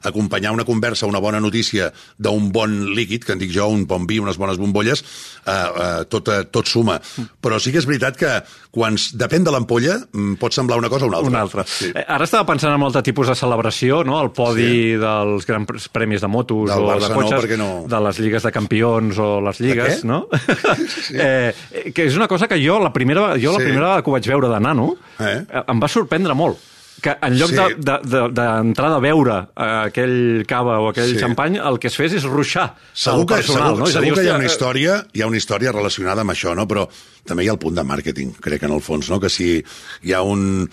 acompanyar 0.08 0.56
una 0.56 0.68
conversa, 0.68 1.10
una 1.12 1.24
bona 1.24 1.44
notícia 1.44 1.92
d'un 2.18 2.52
bon 2.56 2.80
líquid, 2.96 3.28
que 3.28 3.36
en 3.36 3.44
dic 3.44 3.52
jo, 3.56 3.68
un 3.74 3.84
bon 3.90 4.08
vi, 4.08 4.22
unes 4.24 4.40
bones 4.40 4.62
bombolles, 4.62 5.04
eh, 5.46 5.52
eh, 5.52 6.06
tot, 6.12 6.30
eh, 6.34 6.46
tot 6.52 6.70
suma. 6.70 7.00
Però 7.42 7.60
sí 7.62 7.74
que 7.74 7.82
és 7.82 7.88
veritat 7.90 8.18
que 8.20 8.34
quan 8.78 8.98
depèn 9.18 9.46
de 9.48 9.54
l'ampolla 9.54 9.98
mm, 10.06 10.38
pot 10.42 10.54
semblar 10.54 10.78
una 10.82 10.90
cosa 10.92 11.08
o 11.08 11.10
una 11.10 11.22
altra. 11.22 11.32
Una 11.32 11.44
altra. 11.46 11.66
Sí. 11.68 11.92
Eh, 11.94 12.04
ara 12.04 12.28
estava 12.28 12.46
pensant 12.50 12.76
en 12.76 12.86
altre 12.86 13.04
tipus 13.06 13.32
de 13.32 13.36
celebració, 13.38 14.04
no? 14.08 14.20
el 14.22 14.32
podi 14.36 14.68
sí. 14.68 15.02
dels 15.02 15.50
grans 15.50 15.90
premis 15.94 16.24
de 16.24 16.32
motos 16.32 16.70
Del 16.72 16.86
o 16.86 16.92
Barça, 16.92 17.10
de 17.10 17.18
cotxes, 17.18 17.58
no, 17.58 17.70
no. 17.82 17.90
de 17.90 18.02
les 18.08 18.22
lligues 18.24 18.48
de 18.48 18.54
campions 18.54 19.20
o 19.24 19.30
les 19.48 19.62
lligues, 19.64 20.04
no? 20.08 20.26
sí. 21.08 21.18
eh, 21.18 21.92
que 21.94 22.08
és 22.08 22.18
una 22.18 22.30
cosa 22.30 22.48
que 22.48 22.60
jo 22.62 22.80
la 22.84 22.94
primera, 22.94 23.34
jo 23.42 23.56
la 23.56 23.62
sí. 23.62 23.70
primera 23.70 23.86
vegada 23.88 24.04
que 24.04 24.12
ho 24.12 24.18
vaig 24.18 24.32
veure 24.34 24.52
de 24.52 24.60
nano 24.64 24.90
eh? 25.24 25.38
em 25.64 25.82
va 25.82 25.90
sorprendre 25.92 26.36
molt 26.38 26.60
que 27.02 27.14
en 27.22 27.36
lloc 27.38 27.52
sí. 27.52 27.58
d'entrar 27.58 28.00
de, 28.04 28.24
de, 28.34 28.72
de, 28.74 28.88
a 28.88 29.02
veure 29.04 29.38
uh, 29.38 29.68
aquell 29.88 30.46
cava 30.50 30.80
o 30.82 30.90
aquell 30.92 31.14
sí. 31.14 31.22
xampany, 31.22 31.60
el 31.62 31.78
que 31.82 31.92
es 31.92 32.00
fes 32.00 32.18
és 32.18 32.26
ruixar 32.26 32.72
segur 32.94 33.26
el 33.26 33.30
personal. 33.36 33.76
Segur, 33.76 33.84
no? 33.84 33.92
segur 33.92 34.08
dir, 34.08 34.16
que 34.18 34.26
hi 34.26 34.34
ha 34.34 34.40
una 34.42 34.50
història, 34.50 34.98
hi 35.14 35.24
ha 35.24 35.30
una 35.30 35.42
història 35.42 35.76
relacionada 35.76 36.26
amb 36.26 36.34
això, 36.34 36.56
no? 36.58 36.66
però 36.70 36.88
també 37.28 37.46
hi 37.46 37.52
ha 37.52 37.56
el 37.58 37.62
punt 37.62 37.76
de 37.78 37.84
màrqueting, 37.86 38.38
crec, 38.42 38.64
en 38.66 38.74
el 38.74 38.84
fons, 38.84 39.12
no? 39.12 39.20
que 39.22 39.30
si 39.30 39.58
hi 39.60 40.14
ha 40.16 40.24
un, 40.26 40.66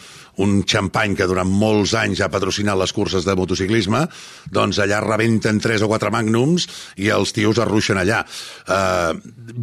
un 0.43 0.55
xampany 0.67 1.15
que 1.19 1.27
durant 1.31 1.51
molts 1.51 1.95
anys 1.99 2.23
ha 2.25 2.31
patrocinat 2.33 2.79
les 2.79 2.95
curses 2.95 3.27
de 3.27 3.35
motociclisme, 3.39 4.05
doncs 4.55 4.81
allà 4.83 5.01
rebenten 5.05 5.61
tres 5.63 5.85
o 5.85 5.91
quatre 5.91 6.11
magnums 6.15 6.67
i 7.03 7.11
els 7.15 7.35
tios 7.37 7.61
arruixen 7.63 8.01
allà. 8.01 8.23
Uh, 8.65 9.15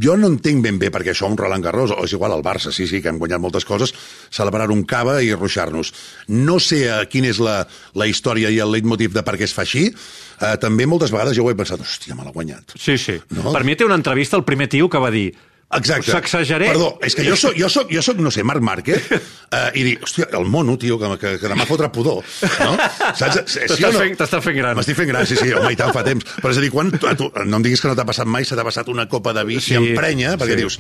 jo 0.04 0.18
no 0.20 0.32
entenc 0.32 0.64
ben 0.64 0.80
bé 0.82 0.92
perquè 0.94 1.16
això 1.16 1.30
un 1.32 1.40
Roland 1.40 1.66
Garros, 1.66 1.96
o 1.96 2.06
és 2.06 2.16
igual 2.16 2.36
al 2.36 2.46
Barça, 2.46 2.74
sí, 2.76 2.88
sí, 2.88 3.02
que 3.02 3.12
han 3.12 3.20
guanyat 3.22 3.44
moltes 3.44 3.68
coses, 3.68 3.96
celebrar 4.32 4.70
un 4.72 4.84
cava 4.88 5.20
i 5.24 5.34
ruixar-nos. 5.34 5.94
No 6.32 6.51
sé 6.60 6.84
uh, 6.90 7.04
quina 7.12 7.32
és 7.32 7.40
la, 7.44 7.62
la 7.96 8.10
història 8.10 8.52
i 8.52 8.60
el 8.60 8.74
leitmotiv 8.74 9.14
de 9.16 9.24
per 9.24 9.38
què 9.40 9.48
es 9.48 9.56
fa 9.56 9.64
així, 9.64 9.88
uh, 9.92 10.56
també 10.62 10.90
moltes 10.90 11.14
vegades 11.14 11.38
jo 11.38 11.46
ho 11.46 11.54
he 11.54 11.56
pensat, 11.56 11.80
hòstia, 11.80 12.18
me 12.18 12.28
l'ha 12.28 12.36
guanyat. 12.36 12.76
Sí, 12.76 12.98
sí. 12.98 13.20
No? 13.38 13.54
Per 13.54 13.64
mi 13.68 13.78
té 13.78 13.88
una 13.88 14.00
entrevista 14.00 14.40
el 14.40 14.48
primer 14.48 14.68
tio 14.72 14.90
que 14.90 15.02
va 15.02 15.14
dir 15.14 15.30
Exacte. 15.72 16.12
S'exageré. 16.12 16.68
Perdó, 16.74 16.90
és 17.06 17.16
que 17.16 17.24
jo 17.24 17.36
soc, 17.40 17.56
jo 17.56 17.70
soc, 17.72 17.92
jo 17.94 18.02
soc 18.04 18.20
no 18.24 18.32
sé, 18.34 18.44
Marc 18.48 18.64
Márquez, 18.66 19.08
eh, 19.12 19.70
i 19.80 19.86
dic, 19.88 20.02
hòstia, 20.04 20.28
el 20.38 20.48
mono, 20.52 20.76
tio, 20.82 20.98
que, 21.00 21.12
que, 21.22 21.34
que 21.42 21.52
demà 21.52 21.68
fotrà 21.70 21.88
pudor, 21.94 22.26
no? 22.60 22.74
Saps? 23.18 23.46
Sí 23.56 23.86
no? 23.86 23.94
fent, 23.96 24.20
fent 24.20 24.58
gran. 24.58 24.76
M'estic 24.80 25.00
fent 25.00 25.12
gran, 25.14 25.28
sí, 25.30 25.40
sí, 25.40 25.54
home, 25.56 25.72
i 25.72 25.80
tant, 25.80 25.94
fa 25.96 26.04
temps. 26.08 26.28
Però 26.42 26.52
és 26.52 26.60
a 26.60 26.66
dir, 26.66 26.74
quan, 26.74 26.92
tu, 26.92 27.32
no 27.46 27.62
em 27.62 27.68
diguis 27.68 27.84
que 27.84 27.92
no 27.92 27.96
t'ha 27.96 28.08
passat 28.08 28.28
mai, 28.28 28.48
se 28.48 28.60
t'ha 28.60 28.68
passat 28.68 28.92
una 28.92 29.08
copa 29.12 29.36
de 29.38 29.46
vi 29.48 29.62
sí, 29.64 29.78
i 29.78 29.80
emprenya, 29.80 30.36
perquè 30.42 30.58
sí. 30.58 30.64
dius, 30.66 30.80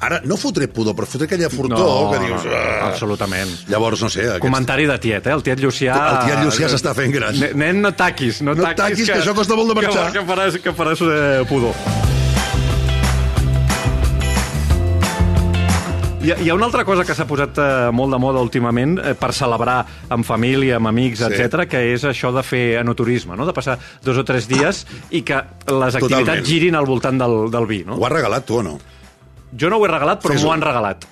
Ara, 0.00 0.22
no 0.24 0.38
fotré 0.40 0.64
pudor, 0.72 0.94
però 0.96 1.04
fotré 1.04 1.26
aquella 1.28 1.50
fortor 1.52 1.76
no, 1.76 2.08
que 2.08 2.20
dius... 2.22 2.46
Ah. 2.48 2.88
Absolutament. 2.88 3.50
Llavors, 3.68 4.00
no 4.00 4.08
sé... 4.08 4.24
Aquest... 4.24 4.44
Comentari 4.46 4.86
de 4.88 4.96
tiet, 5.02 5.26
eh? 5.28 5.34
El 5.36 5.42
tiet 5.44 5.60
Llucià... 5.60 5.96
El 6.00 6.20
tiet 6.24 6.44
Llucià 6.46 6.70
s'està 6.72 6.94
fent 6.96 7.12
gran. 7.12 7.36
Nen, 7.36 7.82
no 7.84 7.92
taquis, 7.92 8.40
no, 8.40 8.54
no 8.56 8.64
taquis, 8.64 8.80
taquis 8.80 9.02
que, 9.04 9.12
que 9.12 9.20
això 9.20 9.34
costa 9.36 9.58
molt 9.58 9.74
de 9.74 9.76
marxar. 9.76 10.06
Que, 10.08 10.22
que 10.22 10.30
faràs, 10.30 10.56
que 10.64 10.72
faràs 10.78 11.02
eh, 11.04 11.42
pudor. 11.50 11.76
Hi 16.20 16.32
ha, 16.32 16.36
hi 16.36 16.48
ha 16.48 16.54
una 16.56 16.66
altra 16.70 16.86
cosa 16.88 17.04
que 17.04 17.16
s'ha 17.16 17.26
posat 17.28 17.60
eh, 17.60 17.68
molt 17.96 18.16
de 18.16 18.20
moda 18.20 18.40
últimament 18.44 18.96
eh, 19.00 19.12
per 19.20 19.34
celebrar 19.36 19.82
amb 20.16 20.24
família, 20.24 20.78
amb 20.78 20.88
amics, 20.88 21.20
sí. 21.20 21.28
etc, 21.28 21.66
que 21.68 21.82
és 21.92 22.06
això 22.08 22.32
de 22.32 22.44
fer 22.44 22.62
enoturisme, 22.80 23.36
no? 23.36 23.44
de 23.48 23.52
passar 23.56 23.76
dos 24.04 24.20
o 24.20 24.24
tres 24.24 24.48
dies 24.48 24.86
i 25.12 25.20
que 25.28 25.42
les 25.68 26.00
activitats 26.00 26.24
Totalment. 26.24 26.48
girin 26.48 26.80
al 26.80 26.88
voltant 26.88 27.20
del, 27.20 27.36
del 27.52 27.68
vi. 27.68 27.82
No? 27.88 28.00
Ho 28.00 28.08
has 28.08 28.16
regalat 28.16 28.48
tu 28.48 28.60
o 28.60 28.64
no? 28.64 28.78
Jo 29.58 29.70
no 29.72 29.80
ho 29.80 29.86
he 29.86 29.90
regalat, 29.90 30.22
però 30.22 30.38
m'ho 30.38 30.54
han 30.54 30.64
regalat. 30.64 31.06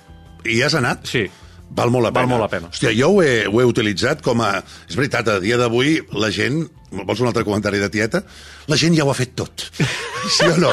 I 0.47 0.61
has 0.63 0.75
anat? 0.79 1.07
Sí. 1.09 1.27
Val 1.69 1.91
molt 1.93 2.07
la 2.07 2.11
pena. 2.13 2.25
Val 2.25 2.31
molt 2.31 2.45
la 2.45 2.49
pena. 2.51 2.69
Hòstia, 2.73 2.91
jo 2.97 3.11
ho 3.13 3.23
he, 3.23 3.45
ho 3.45 3.61
he 3.61 3.65
utilitzat 3.67 4.23
com 4.25 4.41
a... 4.41 4.55
És 4.89 4.97
veritat, 4.97 5.27
a 5.35 5.39
dia 5.43 5.59
d'avui 5.59 5.99
la 6.17 6.31
gent... 6.33 6.63
Vols 6.89 7.19
un 7.21 7.27
altre 7.29 7.43
comentari 7.45 7.77
de 7.77 7.85
tieta? 7.93 8.23
La 8.71 8.77
gent 8.81 8.95
ja 8.97 9.03
ho 9.05 9.11
ha 9.11 9.17
fet 9.17 9.35
tot. 9.37 9.67
Sí 10.29 10.43
o 10.43 10.55
no? 10.59 10.69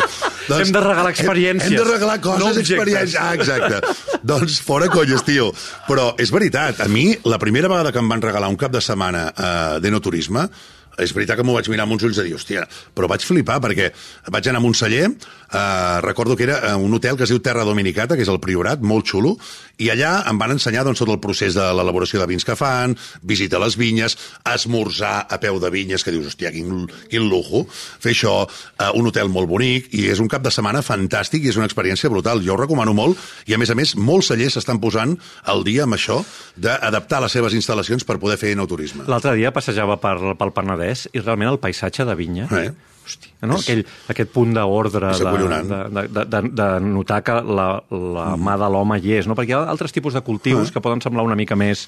Doncs, 0.48 0.66
hem 0.66 0.72
de 0.74 0.80
regalar 0.82 1.12
experiències. 1.12 1.68
Hem, 1.70 1.76
hem 1.76 1.84
de 1.84 1.84
regalar 1.86 2.16
coses, 2.20 2.42
no 2.42 2.62
experiències. 2.62 3.14
Ah, 3.20 3.34
exacte. 3.36 3.78
doncs 4.26 4.56
fora 4.64 4.88
colles, 4.90 5.22
tio. 5.24 5.52
Però 5.86 6.08
és 6.20 6.32
veritat, 6.34 6.80
a 6.82 6.88
mi, 6.90 7.12
la 7.30 7.38
primera 7.38 7.70
vegada 7.70 7.92
que 7.94 8.02
em 8.02 8.10
van 8.10 8.24
regalar 8.24 8.50
un 8.50 8.58
cap 8.58 8.74
de 8.74 8.82
setmana 8.82 9.28
eh, 9.30 9.78
d'enoturisme, 9.84 10.48
és 10.98 11.14
veritat 11.16 11.38
que 11.38 11.44
m'ho 11.46 11.56
vaig 11.56 11.68
mirar 11.72 11.86
amb 11.86 11.96
uns 11.96 12.04
ulls 12.08 12.18
de 12.20 12.26
dir, 12.26 12.34
hòstia, 12.36 12.66
però 12.96 13.08
vaig 13.10 13.24
flipar 13.26 13.58
perquè 13.64 13.90
vaig 14.32 14.48
anar 14.48 14.62
a 14.62 14.64
Montseller, 14.64 15.10
eh, 15.10 16.00
recordo 16.02 16.36
que 16.36 16.44
era 16.44 16.58
eh, 16.72 16.74
un 16.74 16.94
hotel 16.94 17.16
que 17.16 17.24
es 17.24 17.32
diu 17.32 17.40
Terra 17.40 17.64
Dominicata, 17.64 18.16
que 18.16 18.24
és 18.24 18.32
el 18.32 18.40
Priorat, 18.40 18.80
molt 18.80 19.08
xulo, 19.08 19.36
i 19.78 19.90
allà 19.92 20.22
em 20.30 20.38
van 20.40 20.54
ensenyar 20.56 20.86
doncs, 20.86 21.02
tot 21.02 21.12
el 21.12 21.20
procés 21.20 21.56
de 21.56 21.66
l'elaboració 21.76 22.20
de 22.22 22.28
vins 22.30 22.44
que 22.44 22.56
fan, 22.56 22.96
visita 23.22 23.60
les 23.62 23.76
vinyes, 23.76 24.16
esmorzar 24.54 25.26
a 25.28 25.40
peu 25.42 25.60
de 25.60 25.70
vinyes, 25.72 26.04
que 26.04 26.14
dius, 26.14 26.30
hòstia, 26.32 26.52
quin, 26.54 26.86
quin 27.10 27.28
lujo, 27.28 27.66
fer 27.70 28.14
això, 28.14 28.36
eh, 28.46 28.90
un 28.96 29.10
hotel 29.10 29.28
molt 29.32 29.50
bonic, 29.50 29.92
i 29.96 30.06
és 30.12 30.22
un 30.22 30.30
cap 30.32 30.44
de 30.44 30.52
setmana 30.54 30.84
fantàstic 30.86 31.44
i 31.44 31.52
és 31.52 31.60
una 31.60 31.68
experiència 31.68 32.10
brutal. 32.12 32.42
Jo 32.44 32.56
ho 32.56 32.60
recomano 32.62 32.94
molt, 32.96 33.20
i 33.46 33.54
a 33.54 33.60
més 33.60 33.70
a 33.70 33.78
més, 33.78 33.96
molts 33.96 34.32
cellers 34.32 34.56
s'estan 34.56 34.80
posant 34.80 35.16
al 35.44 35.64
dia 35.66 35.84
amb 35.84 35.98
això 35.98 36.22
d'adaptar 36.56 37.20
les 37.24 37.36
seves 37.36 37.54
instal·lacions 37.56 38.06
per 38.06 38.18
poder 38.22 38.38
fer 38.40 38.54
enoturisme. 38.56 39.04
L'altre 39.10 39.36
dia 39.36 39.52
passejava 39.52 39.98
per, 40.00 40.16
pel 40.38 40.54
Penedès 40.56 40.85
Penedès 40.86 41.08
i 41.12 41.22
realment 41.22 41.54
el 41.54 41.62
paisatge 41.62 42.06
de 42.06 42.14
vinya... 42.18 42.50
Eh? 42.50 42.68
Hòstia, 43.06 43.46
no? 43.46 43.54
Aquell, 43.60 43.84
aquest 44.10 44.32
punt 44.34 44.50
d'ordre, 44.56 45.12
És 45.14 45.20
de, 45.22 45.80
de, 45.94 46.02
de, 46.10 46.24
de, 46.26 46.40
de, 46.58 46.64
notar 46.82 47.20
que 47.22 47.36
la, 47.38 47.66
la 47.94 48.24
mà 48.34 48.56
de 48.58 48.66
l'home 48.74 48.96
hi 48.98 49.12
és, 49.20 49.28
no? 49.30 49.36
perquè 49.38 49.52
hi 49.52 49.54
ha 49.54 49.60
altres 49.70 49.94
tipus 49.94 50.16
de 50.18 50.24
cultius 50.26 50.72
Ah. 50.72 50.74
que 50.74 50.82
poden 50.82 50.98
semblar 51.04 51.22
una 51.22 51.36
mica 51.38 51.54
més 51.54 51.84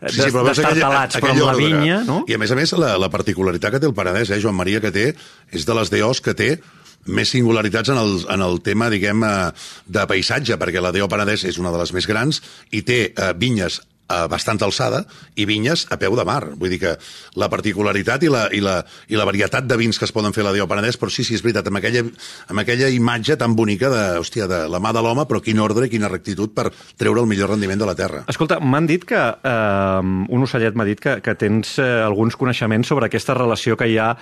eh, 0.00 0.08
Sí, 0.08 0.22
sí, 0.22 0.30
però 0.30 0.46
destartalats, 0.48 1.20
però 1.20 1.34
amb 1.34 1.44
la 1.44 1.58
vinya, 1.60 1.98
no? 2.08 2.22
I 2.24 2.38
a 2.38 2.40
més 2.40 2.56
a 2.56 2.56
més, 2.56 2.72
la, 2.80 2.94
la 2.96 3.10
particularitat 3.12 3.76
que 3.76 3.82
té 3.84 3.90
el 3.90 3.92
Penedès, 3.92 4.32
eh, 4.32 4.40
Joan 4.40 4.56
Maria, 4.56 4.80
que 4.80 4.94
té, 4.96 5.10
és 5.52 5.68
de 5.68 5.76
les 5.76 5.92
DOs 5.92 6.24
que 6.24 6.32
té 6.40 6.54
més 7.04 7.28
singularitats 7.36 7.92
en 7.92 8.00
el, 8.00 8.16
en 8.32 8.48
el 8.48 8.60
tema, 8.64 8.88
diguem, 8.88 9.28
eh, 9.28 9.52
de 9.92 10.08
paisatge, 10.08 10.56
perquè 10.56 10.80
la 10.80 10.96
DO 10.96 11.04
Penedès 11.12 11.44
és 11.52 11.60
una 11.60 11.74
de 11.74 11.84
les 11.84 11.92
més 11.92 12.08
grans 12.08 12.40
i 12.72 12.80
té 12.80 13.02
eh, 13.12 13.32
vinyes 13.36 13.82
a 14.08 14.26
bastanta 14.28 14.66
alçada 14.66 15.04
i 15.38 15.46
vinyes 15.48 15.86
a 15.90 15.96
peu 16.00 16.16
de 16.18 16.24
mar. 16.28 16.42
Vull 16.58 16.72
dir 16.74 16.80
que 16.82 16.94
la 17.38 17.48
particularitat 17.52 18.24
i 18.26 18.30
la, 18.32 18.46
i 18.52 18.60
la, 18.60 18.80
i 19.08 19.16
la 19.16 19.26
varietat 19.28 19.66
de 19.68 19.78
vins 19.80 19.98
que 19.98 20.04
es 20.08 20.12
poden 20.12 20.34
fer 20.34 20.42
a 20.44 20.50
la 20.50 20.54
DO 20.56 20.66
Penedès, 20.68 20.98
però 21.00 21.10
sí, 21.12 21.24
sí, 21.24 21.36
és 21.38 21.44
veritat, 21.44 21.70
amb 21.70 21.80
aquella, 21.80 22.04
amb 22.52 22.62
aquella 22.62 22.90
imatge 22.92 23.38
tan 23.40 23.56
bonica 23.56 23.90
de, 23.92 24.02
hòstia, 24.20 24.48
de 24.50 24.64
la 24.72 24.80
mà 24.82 24.92
de 24.92 25.02
l'home, 25.04 25.24
però 25.30 25.40
quin 25.44 25.62
ordre 25.62 25.86
i 25.88 25.92
quina 25.92 26.10
rectitud 26.12 26.52
per 26.54 26.68
treure 27.00 27.22
el 27.24 27.30
millor 27.30 27.54
rendiment 27.54 27.80
de 27.80 27.88
la 27.88 27.96
terra. 27.98 28.24
Escolta, 28.32 28.60
m'han 28.60 28.88
dit 28.90 29.06
que, 29.08 29.22
eh, 29.22 30.02
un 30.02 30.46
ocellet 30.48 30.76
m'ha 30.76 30.88
dit 30.88 31.00
que, 31.00 31.18
que 31.24 31.36
tens 31.38 31.78
eh, 31.80 31.88
alguns 32.04 32.36
coneixements 32.40 32.88
sobre 32.88 33.08
aquesta 33.08 33.36
relació 33.38 33.78
que 33.80 33.88
hi 33.88 33.98
ha 34.02 34.12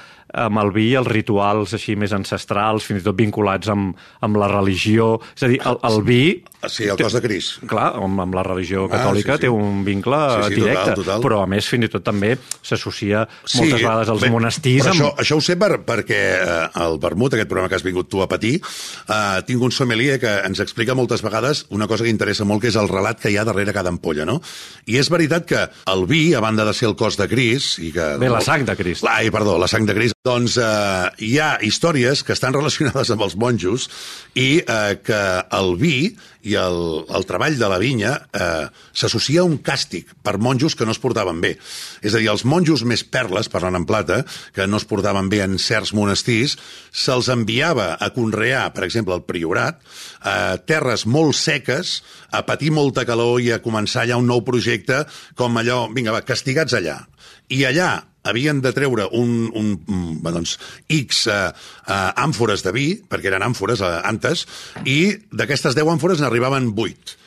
amb 0.44 0.60
el 0.62 0.70
vi 0.74 0.90
i 0.92 0.98
els 0.98 1.08
rituals 1.10 1.74
així 1.74 1.96
més 1.98 2.12
ancestrals, 2.14 2.86
fins 2.86 3.02
i 3.02 3.06
tot 3.08 3.18
vinculats 3.18 3.70
amb, 3.72 3.96
amb 4.22 4.38
la 4.38 4.46
religió. 4.52 5.16
És 5.34 5.46
a 5.46 5.50
dir, 5.50 5.58
el, 5.66 5.80
el 5.90 6.02
vi... 6.06 6.22
Sí, 6.68 6.84
el 6.92 6.98
cos 7.00 7.14
de 7.16 7.22
Cris. 7.24 7.54
Clar, 7.66 7.94
amb, 7.96 8.20
amb 8.20 8.34
la 8.36 8.44
religió 8.44 8.84
Ah, 8.90 8.98
catòlica 8.98 9.36
sí, 9.36 9.40
sí. 9.40 9.42
té 9.46 9.50
un 9.52 9.69
vincle 9.86 10.18
Sí, 10.46 10.54
sí, 10.54 10.60
directe, 10.60 10.94
total, 10.94 11.04
total. 11.04 11.22
però 11.24 11.42
a 11.44 11.48
més 11.50 11.66
fins 11.70 11.86
i 11.86 11.90
tot 11.92 12.04
també 12.06 12.34
s'associa 12.62 13.24
moltes 13.56 13.76
vegades 13.80 14.12
als 14.14 14.24
bé, 14.24 14.30
monestirs 14.32 14.86
amb... 14.90 14.94
això, 14.96 15.10
això 15.24 15.38
ho 15.40 15.44
sé 15.44 15.56
per, 15.60 15.72
perquè 15.86 16.20
eh, 16.38 16.84
el 16.84 16.98
vermut, 17.02 17.34
aquest 17.36 17.50
programa 17.50 17.70
que 17.72 17.78
has 17.78 17.86
vingut 17.86 18.10
tu 18.10 18.22
a 18.24 18.28
patir, 18.30 18.56
eh, 18.60 19.40
tinc 19.48 19.62
un 19.62 19.72
sommelier 19.74 20.18
que 20.22 20.32
ens 20.46 20.60
explica 20.62 20.96
moltes 20.98 21.24
vegades 21.26 21.64
una 21.70 21.88
cosa 21.90 22.04
que 22.04 22.12
interessa 22.12 22.44
molt, 22.48 22.62
que 22.62 22.70
és 22.72 22.78
el 22.80 22.90
relat 22.90 23.20
que 23.22 23.30
hi 23.32 23.38
ha 23.40 23.44
darrere 23.48 23.74
cada 23.76 23.92
ampolla, 23.92 24.26
no? 24.28 24.40
I 24.90 24.98
és 25.00 25.10
veritat 25.12 25.46
que 25.48 25.64
el 25.92 26.06
vi, 26.10 26.34
a 26.34 26.40
banda 26.44 26.64
de 26.68 26.74
ser 26.76 26.88
el 26.90 26.96
cos 26.98 27.16
de 27.20 27.28
Cris... 27.30 27.72
I 27.80 27.92
que, 27.94 28.06
Bé, 28.20 28.28
la 28.30 28.40
sang 28.44 28.64
de 28.68 28.76
Crist. 28.76 29.06
Ai, 29.08 29.30
perdó, 29.32 29.56
la 29.60 29.68
sang 29.70 29.86
de 29.88 29.94
Crist. 29.96 30.14
Doncs 30.20 30.58
eh, 30.60 31.04
hi 31.24 31.38
ha 31.40 31.54
històries 31.64 32.20
que 32.28 32.34
estan 32.34 32.52
relacionades 32.52 33.08
amb 33.08 33.22
els 33.24 33.38
monjos 33.40 33.86
i 34.36 34.58
eh, 34.60 34.98
que 35.00 35.20
el 35.56 35.70
vi 35.80 36.10
i 36.44 36.56
el, 36.60 36.76
el 37.08 37.24
treball 37.24 37.56
de 37.56 37.70
la 37.72 37.78
vinya 37.80 38.10
eh, 38.36 38.66
s'associa 38.92 39.40
a 39.40 39.46
un 39.48 39.56
càstig 39.64 40.12
per 40.20 40.34
monjos 40.36 40.76
que 40.76 40.84
no 40.84 40.92
es 40.92 41.00
portaven 41.00 41.40
bé. 41.40 41.54
És 42.04 42.12
a 42.12 42.20
dir, 42.20 42.28
els 42.28 42.44
monjos 42.44 42.84
més 42.84 43.00
perles, 43.00 43.48
parlant 43.48 43.80
en 43.80 43.88
plata, 43.88 44.18
que 44.52 44.68
no 44.68 44.76
es 44.76 44.84
portaven 44.92 45.32
bé 45.32 45.40
en 45.46 45.56
certs 45.56 45.94
monestirs, 45.96 46.58
se'ls 46.92 47.32
enviava 47.32 47.94
a 47.96 48.10
conrear, 48.12 48.66
per 48.76 48.84
exemple, 48.84 49.16
al 49.16 49.24
Priorat, 49.24 49.80
a 50.20 50.58
terres 50.60 51.06
molt 51.08 51.32
seques, 51.40 52.02
a 52.28 52.44
patir 52.44 52.74
molta 52.76 53.08
calor 53.08 53.40
i 53.40 53.54
a 53.56 53.62
començar 53.64 54.04
allà 54.04 54.20
un 54.20 54.28
nou 54.28 54.44
projecte, 54.44 55.00
com 55.32 55.56
allò, 55.56 55.86
vinga, 55.96 56.12
va, 56.12 56.20
castigats 56.28 56.76
allà. 56.76 57.00
I 57.48 57.64
allà 57.72 57.94
havien 58.22 58.60
de 58.60 58.72
treure 58.76 59.06
un, 59.16 59.48
un, 59.56 59.72
un 59.88 60.02
bé, 60.22 60.32
doncs, 60.34 60.56
X 60.92 61.24
eh, 61.30 61.38
eh, 61.86 62.10
àmfores 62.20 62.64
de 62.66 62.74
vi, 62.76 62.88
perquè 63.08 63.32
eren 63.32 63.46
àmfores, 63.46 63.82
eh, 63.84 63.96
antes, 64.10 64.46
i 64.84 65.00
d'aquestes 65.32 65.78
10 65.78 65.94
àmfores 65.96 66.22
n'arribaven 66.22 66.72
8 66.76 67.18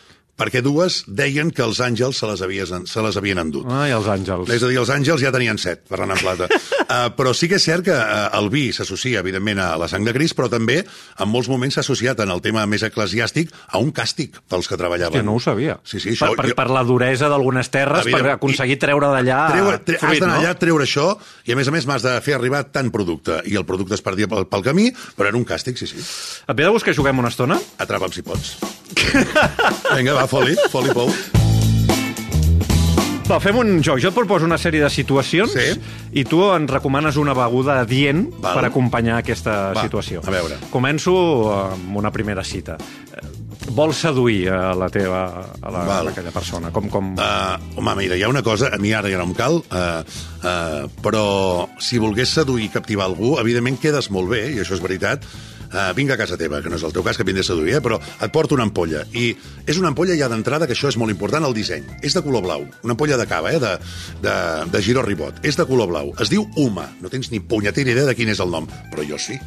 perquè 0.43 0.63
dues 0.63 1.01
deien 1.07 1.51
que 1.55 1.63
els 1.63 1.79
àngels 1.83 2.19
se 2.19 2.27
les, 2.27 2.41
havies, 2.43 2.71
se 2.89 3.03
les 3.05 3.17
havien 3.19 3.39
endut. 3.39 3.67
Ai, 3.71 3.93
els 3.95 4.07
àngels. 4.11 4.51
És 4.51 4.63
a 4.65 4.71
dir, 4.71 4.79
els 4.81 4.91
àngels 4.91 5.23
ja 5.23 5.31
tenien 5.31 5.59
set, 5.61 5.85
parlant 5.89 6.11
en 6.15 6.19
plata. 6.19 6.49
uh, 6.83 7.09
però 7.17 7.31
sí 7.37 7.47
que 7.51 7.59
és 7.61 7.67
cert 7.67 7.85
que 7.87 7.95
uh, 7.95 8.27
el 8.39 8.49
vi 8.51 8.65
s'associa, 8.75 9.21
evidentment, 9.23 9.61
a 9.63 9.73
la 9.79 9.87
sang 9.91 10.03
de 10.03 10.13
Crist, 10.15 10.35
però 10.37 10.49
també 10.51 10.81
en 10.83 11.31
molts 11.31 11.49
moments 11.51 11.77
s'ha 11.77 11.85
associat 11.85 12.19
en 12.25 12.33
el 12.33 12.43
tema 12.43 12.65
més 12.69 12.83
eclesiàstic 12.83 13.53
a 13.71 13.79
un 13.83 13.93
càstig 13.95 14.35
pels 14.51 14.67
que 14.67 14.79
treballaven. 14.79 15.21
Hòstia, 15.21 15.27
no 15.29 15.37
ho 15.37 15.43
sabia. 15.43 15.77
Sí, 15.87 16.01
sí, 16.03 16.17
això... 16.17 16.33
per, 16.33 16.49
per, 16.49 16.57
per 16.59 16.67
la 16.73 16.83
duresa 16.87 17.31
d'algunes 17.31 17.71
terres, 17.73 18.09
per 18.11 18.23
aconseguir 18.35 18.79
treure 18.81 19.13
d'allà 19.13 19.39
Treure, 19.53 19.79
tre, 19.87 19.99
has 20.01 20.19
d'anar 20.19 20.35
no? 20.35 20.41
allà, 20.41 20.53
treure 20.59 20.87
això, 20.87 21.07
i 21.47 21.55
a 21.55 21.59
més 21.59 21.69
a 21.69 21.75
més 21.75 21.87
m'has 21.87 22.03
de 22.05 22.17
fer 22.25 22.35
arribar 22.37 22.65
tant 22.75 22.91
producte. 22.93 23.39
I 23.49 23.55
el 23.59 23.67
producte 23.69 23.95
es 23.97 24.03
perdia 24.03 24.27
pel, 24.31 24.47
pel 24.51 24.65
camí, 24.65 24.89
però 25.17 25.31
era 25.31 25.39
un 25.39 25.47
càstig, 25.47 25.79
sí, 25.79 25.89
sí. 25.89 26.03
Et 26.43 26.55
ve 26.57 26.67
de 26.67 26.71
gust 26.73 26.87
que 26.87 26.95
juguem 26.97 27.23
una 27.23 27.31
estona? 27.31 27.59
Atrapa'm 27.83 28.13
si 28.15 28.25
pots. 28.25 28.57
Vinga, 29.95 30.15
va, 30.17 30.25
foli, 30.33 30.55
foli, 30.73 30.89
pou. 30.95 31.11
Va, 33.23 33.37
fem 33.39 33.55
un 33.55 33.77
joc. 33.85 34.01
Jo 34.03 34.09
et 34.11 34.15
proposo 34.17 34.45
una 34.47 34.57
sèrie 34.59 34.81
de 34.83 34.89
situacions 34.91 35.53
Sí. 35.53 35.77
i 36.19 36.23
tu 36.27 36.41
ens 36.51 36.69
recomanes 36.69 37.15
una 37.21 37.33
beguda 37.37 37.79
adient 37.81 38.25
Val. 38.41 38.57
per 38.57 38.65
acompanyar 38.65 39.17
aquesta 39.21 39.71
Va, 39.73 39.81
situació. 39.85 40.21
a 40.25 40.31
veure. 40.33 40.57
Començo 40.71 41.13
amb 41.71 41.95
una 41.97 42.11
primera 42.11 42.43
cita. 42.43 42.77
Vols 43.73 43.95
seduir 43.95 44.49
a 44.51 44.73
la 44.75 44.89
teva, 44.89 45.21
a, 45.61 45.71
la, 45.71 45.83
Val. 45.87 46.07
a 46.07 46.11
aquella 46.11 46.31
persona? 46.31 46.69
Com, 46.71 46.89
com... 46.89 47.13
Uh, 47.15 47.79
home, 47.79 47.95
mira, 47.95 48.17
hi 48.17 48.23
ha 48.23 48.29
una 48.29 48.43
cosa, 48.43 48.69
a 48.73 48.77
mi 48.77 48.91
ara 48.91 49.09
ja 49.09 49.17
no 49.21 49.29
em 49.29 49.33
cal, 49.33 49.61
uh, 49.63 50.03
uh, 50.43 50.89
però 51.01 51.69
si 51.79 51.97
volgués 51.97 52.29
seduir 52.29 52.65
i 52.65 52.69
captivar 52.73 53.05
algú, 53.07 53.37
evidentment 53.39 53.79
quedes 53.79 54.11
molt 54.11 54.29
bé, 54.29 54.49
i 54.51 54.59
això 54.59 54.75
és 54.75 54.83
veritat, 54.83 55.23
Uh, 55.73 55.89
vinc 55.97 56.11
a 56.13 56.17
casa 56.19 56.37
teva, 56.37 56.59
que 56.61 56.69
no 56.69 56.77
és 56.77 56.83
el 56.85 56.93
teu 56.93 57.01
cas, 57.01 57.17
que 57.17 57.25
vindré 57.25 57.41
a 57.41 57.47
seduir, 57.47 57.73
eh? 57.79 57.81
però 57.81 57.97
et 57.97 58.29
porto 58.31 58.53
una 58.53 58.67
ampolla. 58.67 59.01
I 59.17 59.31
és 59.65 59.79
una 59.81 59.89
ampolla 59.89 60.13
ja 60.19 60.29
d'entrada, 60.29 60.67
que 60.69 60.75
això 60.77 60.91
és 60.93 60.97
molt 61.01 61.09
important, 61.09 61.43
el 61.47 61.55
disseny. 61.57 61.83
És 62.05 62.13
de 62.13 62.21
color 62.21 62.45
blau. 62.45 62.67
Una 62.85 62.93
ampolla 62.93 63.17
de 63.17 63.25
cava, 63.25 63.49
eh? 63.55 63.59
de, 63.59 63.73
de, 64.21 64.35
de 64.69 64.81
Giró 64.85 65.01
Ribot. 65.01 65.41
És 65.41 65.57
de 65.57 65.65
color 65.65 65.89
blau. 65.89 66.13
Es 66.21 66.29
diu 66.29 66.45
Uma. 66.61 66.85
No 67.01 67.09
tens 67.09 67.31
ni 67.33 67.39
punyetera 67.41 67.89
idea 67.89 68.05
de 68.05 68.13
quin 68.15 68.29
és 68.29 68.39
el 68.43 68.53
nom, 68.53 68.69
però 68.93 69.01
jo 69.09 69.17
sí. 69.17 69.39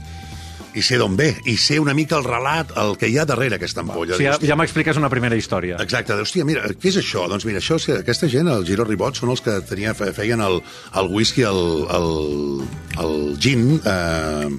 I 0.77 0.83
sé 0.85 0.99
d'on 1.01 1.15
ve, 1.17 1.31
i 1.49 1.55
sé 1.57 1.79
una 1.81 1.95
mica 1.97 2.19
el 2.19 2.27
relat, 2.27 2.75
el 2.77 2.99
que 3.01 3.09
hi 3.09 3.15
ha 3.17 3.25
darrere 3.25 3.57
aquesta 3.57 3.81
ampolla. 3.81 4.19
Sí, 4.19 4.27
ja, 4.27 4.35
ja 4.43 4.59
m'expliques 4.61 4.99
una 5.01 5.09
primera 5.09 5.39
història. 5.39 5.79
Exacte, 5.81 6.13
hòstia, 6.21 6.45
mira, 6.45 6.67
què 6.75 6.91
és 6.91 6.99
això? 7.01 7.23
Doncs 7.33 7.47
mira, 7.49 7.63
això, 7.63 7.79
que 7.81 8.01
aquesta 8.03 8.29
gent, 8.29 8.51
el 8.53 8.67
Giro 8.69 8.85
Ribot, 8.85 9.17
són 9.17 9.33
els 9.33 9.41
que 9.41 9.55
tenia, 9.71 9.95
fe- 9.97 10.11
feien 10.13 10.43
el, 10.45 10.59
el 11.01 11.09
whisky, 11.15 11.47
el, 11.49 11.63
el, 11.97 12.67
el 13.07 13.17
gin, 13.41 13.65
eh, 13.89 14.51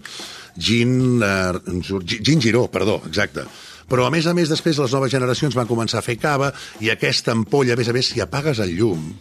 gin, 0.57 1.21
eh, 1.23 1.53
gin 2.03 2.41
Giró, 2.41 2.67
perdó, 2.71 3.01
exacte. 3.07 3.45
Però, 3.87 4.03
a 4.05 4.11
més 4.11 4.27
a 4.27 4.33
més, 4.35 4.49
després 4.51 4.79
les 4.81 4.93
noves 4.93 5.11
generacions 5.13 5.55
van 5.55 5.69
començar 5.69 6.01
a 6.01 6.05
fer 6.05 6.17
cava 6.19 6.51
i 6.83 6.91
aquesta 6.91 7.31
ampolla, 7.31 7.73
a 7.73 7.79
més 7.79 7.87
a 7.87 7.95
més, 7.95 8.11
si 8.11 8.19
apagues 8.23 8.59
el 8.59 8.75
llum, 8.75 9.13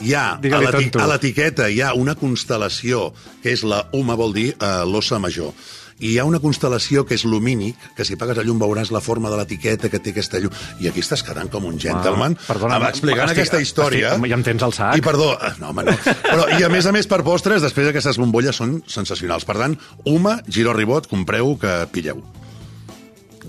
hi 0.00 0.14
ha, 0.16 0.24
a 0.40 1.06
l'etiqueta 1.10 1.68
hi 1.70 1.80
ha 1.84 1.92
una 1.94 2.16
constel·lació, 2.18 3.10
que 3.42 3.52
és 3.54 3.62
la 3.68 3.84
UMA, 3.94 4.16
vol 4.18 4.34
dir 4.34 4.48
eh, 4.54 4.70
l'ossa 4.88 5.20
major. 5.22 5.52
I 6.00 6.12
hi 6.14 6.18
ha 6.18 6.24
una 6.24 6.40
constel·lació 6.40 7.04
que 7.06 7.14
és 7.14 7.24
lumínic, 7.24 7.76
que 7.96 8.04
si 8.04 8.14
apagues 8.14 8.38
el 8.38 8.46
llum 8.46 8.58
veuràs 8.58 8.90
la 8.90 9.00
forma 9.00 9.30
de 9.30 9.36
l'etiqueta 9.36 9.88
que 9.88 9.98
té 10.00 10.10
aquesta 10.10 10.40
llum. 10.42 10.50
I 10.80 10.88
aquí 10.88 11.00
estàs 11.00 11.22
quedant 11.22 11.48
com 11.50 11.64
un 11.64 11.78
gentleman, 11.78 12.36
Ah, 12.40 12.44
perdona, 12.48 12.78
explicant 12.88 13.28
estic- 13.28 13.38
aquesta 13.38 13.60
història. 13.60 14.14
estic- 14.16 14.28
ja 14.28 14.34
em 14.34 14.42
tens 14.42 14.62
al 14.62 14.72
sac. 14.72 14.96
I 14.96 15.00
perdó, 15.00 15.32
eh, 15.40 15.52
no, 15.60 15.68
home, 15.70 15.84
no. 15.84 15.92
Però, 15.92 16.48
I 16.58 16.62
a 16.64 16.68
més 16.68 16.86
a 16.86 16.92
més, 16.92 17.06
per 17.06 17.22
postres, 17.22 17.62
després 17.62 17.88
aquestes 17.88 18.18
bombolles 18.18 18.56
són 18.56 18.82
sensacionals. 18.86 19.44
Per 19.44 19.56
tant, 19.56 19.78
UMA, 20.04 20.40
Giró 20.48 20.72
Ribot, 20.74 21.06
compreu 21.06 21.56
que 21.58 21.86
pilleu. 21.92 22.22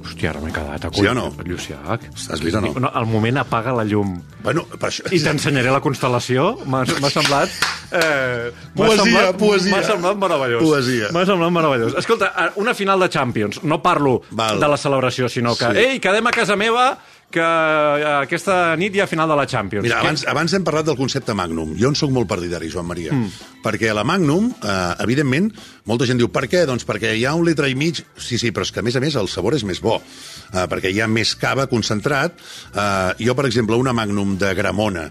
Hòstia, 0.06 0.30
ara 0.30 0.40
m'he 0.44 0.52
quedat 0.54 0.86
a 0.86 0.92
Sí 0.94 1.08
o 1.10 1.14
no? 1.18 1.26
Lluciac. 1.44 2.06
Has 2.30 2.40
vist 2.44 2.56
o 2.56 2.62
no? 2.62 2.74
no? 2.80 2.92
Al 2.94 3.08
moment 3.10 3.40
apaga 3.42 3.74
la 3.74 3.84
llum 3.84 4.16
Bueno, 4.46 4.64
per 4.78 4.92
això... 4.92 5.08
i 5.12 5.18
t'ensenyaré 5.24 5.72
la 5.74 5.82
constel·lació. 5.82 6.52
M'ha 6.70 6.84
m'ha 7.02 7.10
semblat... 7.10 7.50
Eh, 7.96 8.52
m'ha 8.76 8.76
Poesia, 8.76 9.04
semblat, 9.04 9.38
poesia. 9.40 9.72
M'ha 9.76 9.84
semblat 9.88 10.18
meravellós. 10.22 10.62
Poesia. 10.64 11.10
M'ha 11.16 11.26
semblat 11.26 11.52
meravellós. 11.58 11.98
Escolta, 11.98 12.32
una 12.62 12.74
final 12.78 13.00
de 13.02 13.10
Champions. 13.10 13.64
No 13.64 13.82
parlo 13.82 14.22
Val. 14.32 14.60
de 14.62 14.68
la 14.70 14.78
celebració, 14.78 15.30
sinó 15.30 15.56
que, 15.58 15.66
Sí. 15.72 15.78
ei, 15.78 16.00
quedem 16.00 16.28
a 16.28 16.32
casa 16.32 16.56
meva, 16.56 16.98
que 17.34 17.44
eh, 17.44 18.05
aquesta 18.22 18.75
nit 18.79 18.96
hi 18.96 19.01
ha 19.03 19.08
final 19.10 19.29
de 19.32 19.38
la 19.38 19.46
Champions. 19.50 19.86
Mira, 19.88 20.00
abans, 20.03 20.25
abans 20.29 20.55
hem 20.55 20.65
parlat 20.67 20.88
del 20.89 20.98
concepte 21.00 21.36
Magnum. 21.38 21.74
Jo 21.79 21.91
en 21.91 21.98
sóc 22.00 22.13
molt 22.15 22.29
partidari, 22.29 22.70
Joan 22.72 22.88
Maria. 22.89 23.13
Mm. 23.15 23.51
Perquè 23.65 23.94
la 23.96 24.05
Magnum, 24.08 24.51
eh, 24.55 24.77
evidentment, 25.05 25.51
molta 25.89 26.08
gent 26.10 26.22
diu, 26.22 26.29
per 26.34 26.46
què? 26.51 26.65
Doncs 26.70 26.88
perquè 26.88 27.15
hi 27.17 27.25
ha 27.25 27.36
un 27.38 27.46
litre 27.48 27.70
i 27.72 27.77
mig... 27.79 28.03
Sí, 28.15 28.39
sí, 28.41 28.53
però 28.55 28.67
és 28.67 28.74
que, 28.74 28.84
a 28.84 28.86
més 28.86 28.96
a 28.96 29.03
més, 29.03 29.17
el 29.20 29.32
sabor 29.32 29.58
és 29.58 29.65
més 29.67 29.82
bo. 29.84 29.98
Eh, 30.00 30.65
perquè 30.72 30.94
hi 30.94 31.01
ha 31.03 31.10
més 31.12 31.36
cava 31.39 31.67
concentrat. 31.72 32.38
Eh, 32.74 33.25
jo, 33.25 33.36
per 33.38 33.50
exemple, 33.50 33.79
una 33.79 33.96
Magnum 33.96 34.38
de 34.41 34.53
Gramona, 34.58 35.10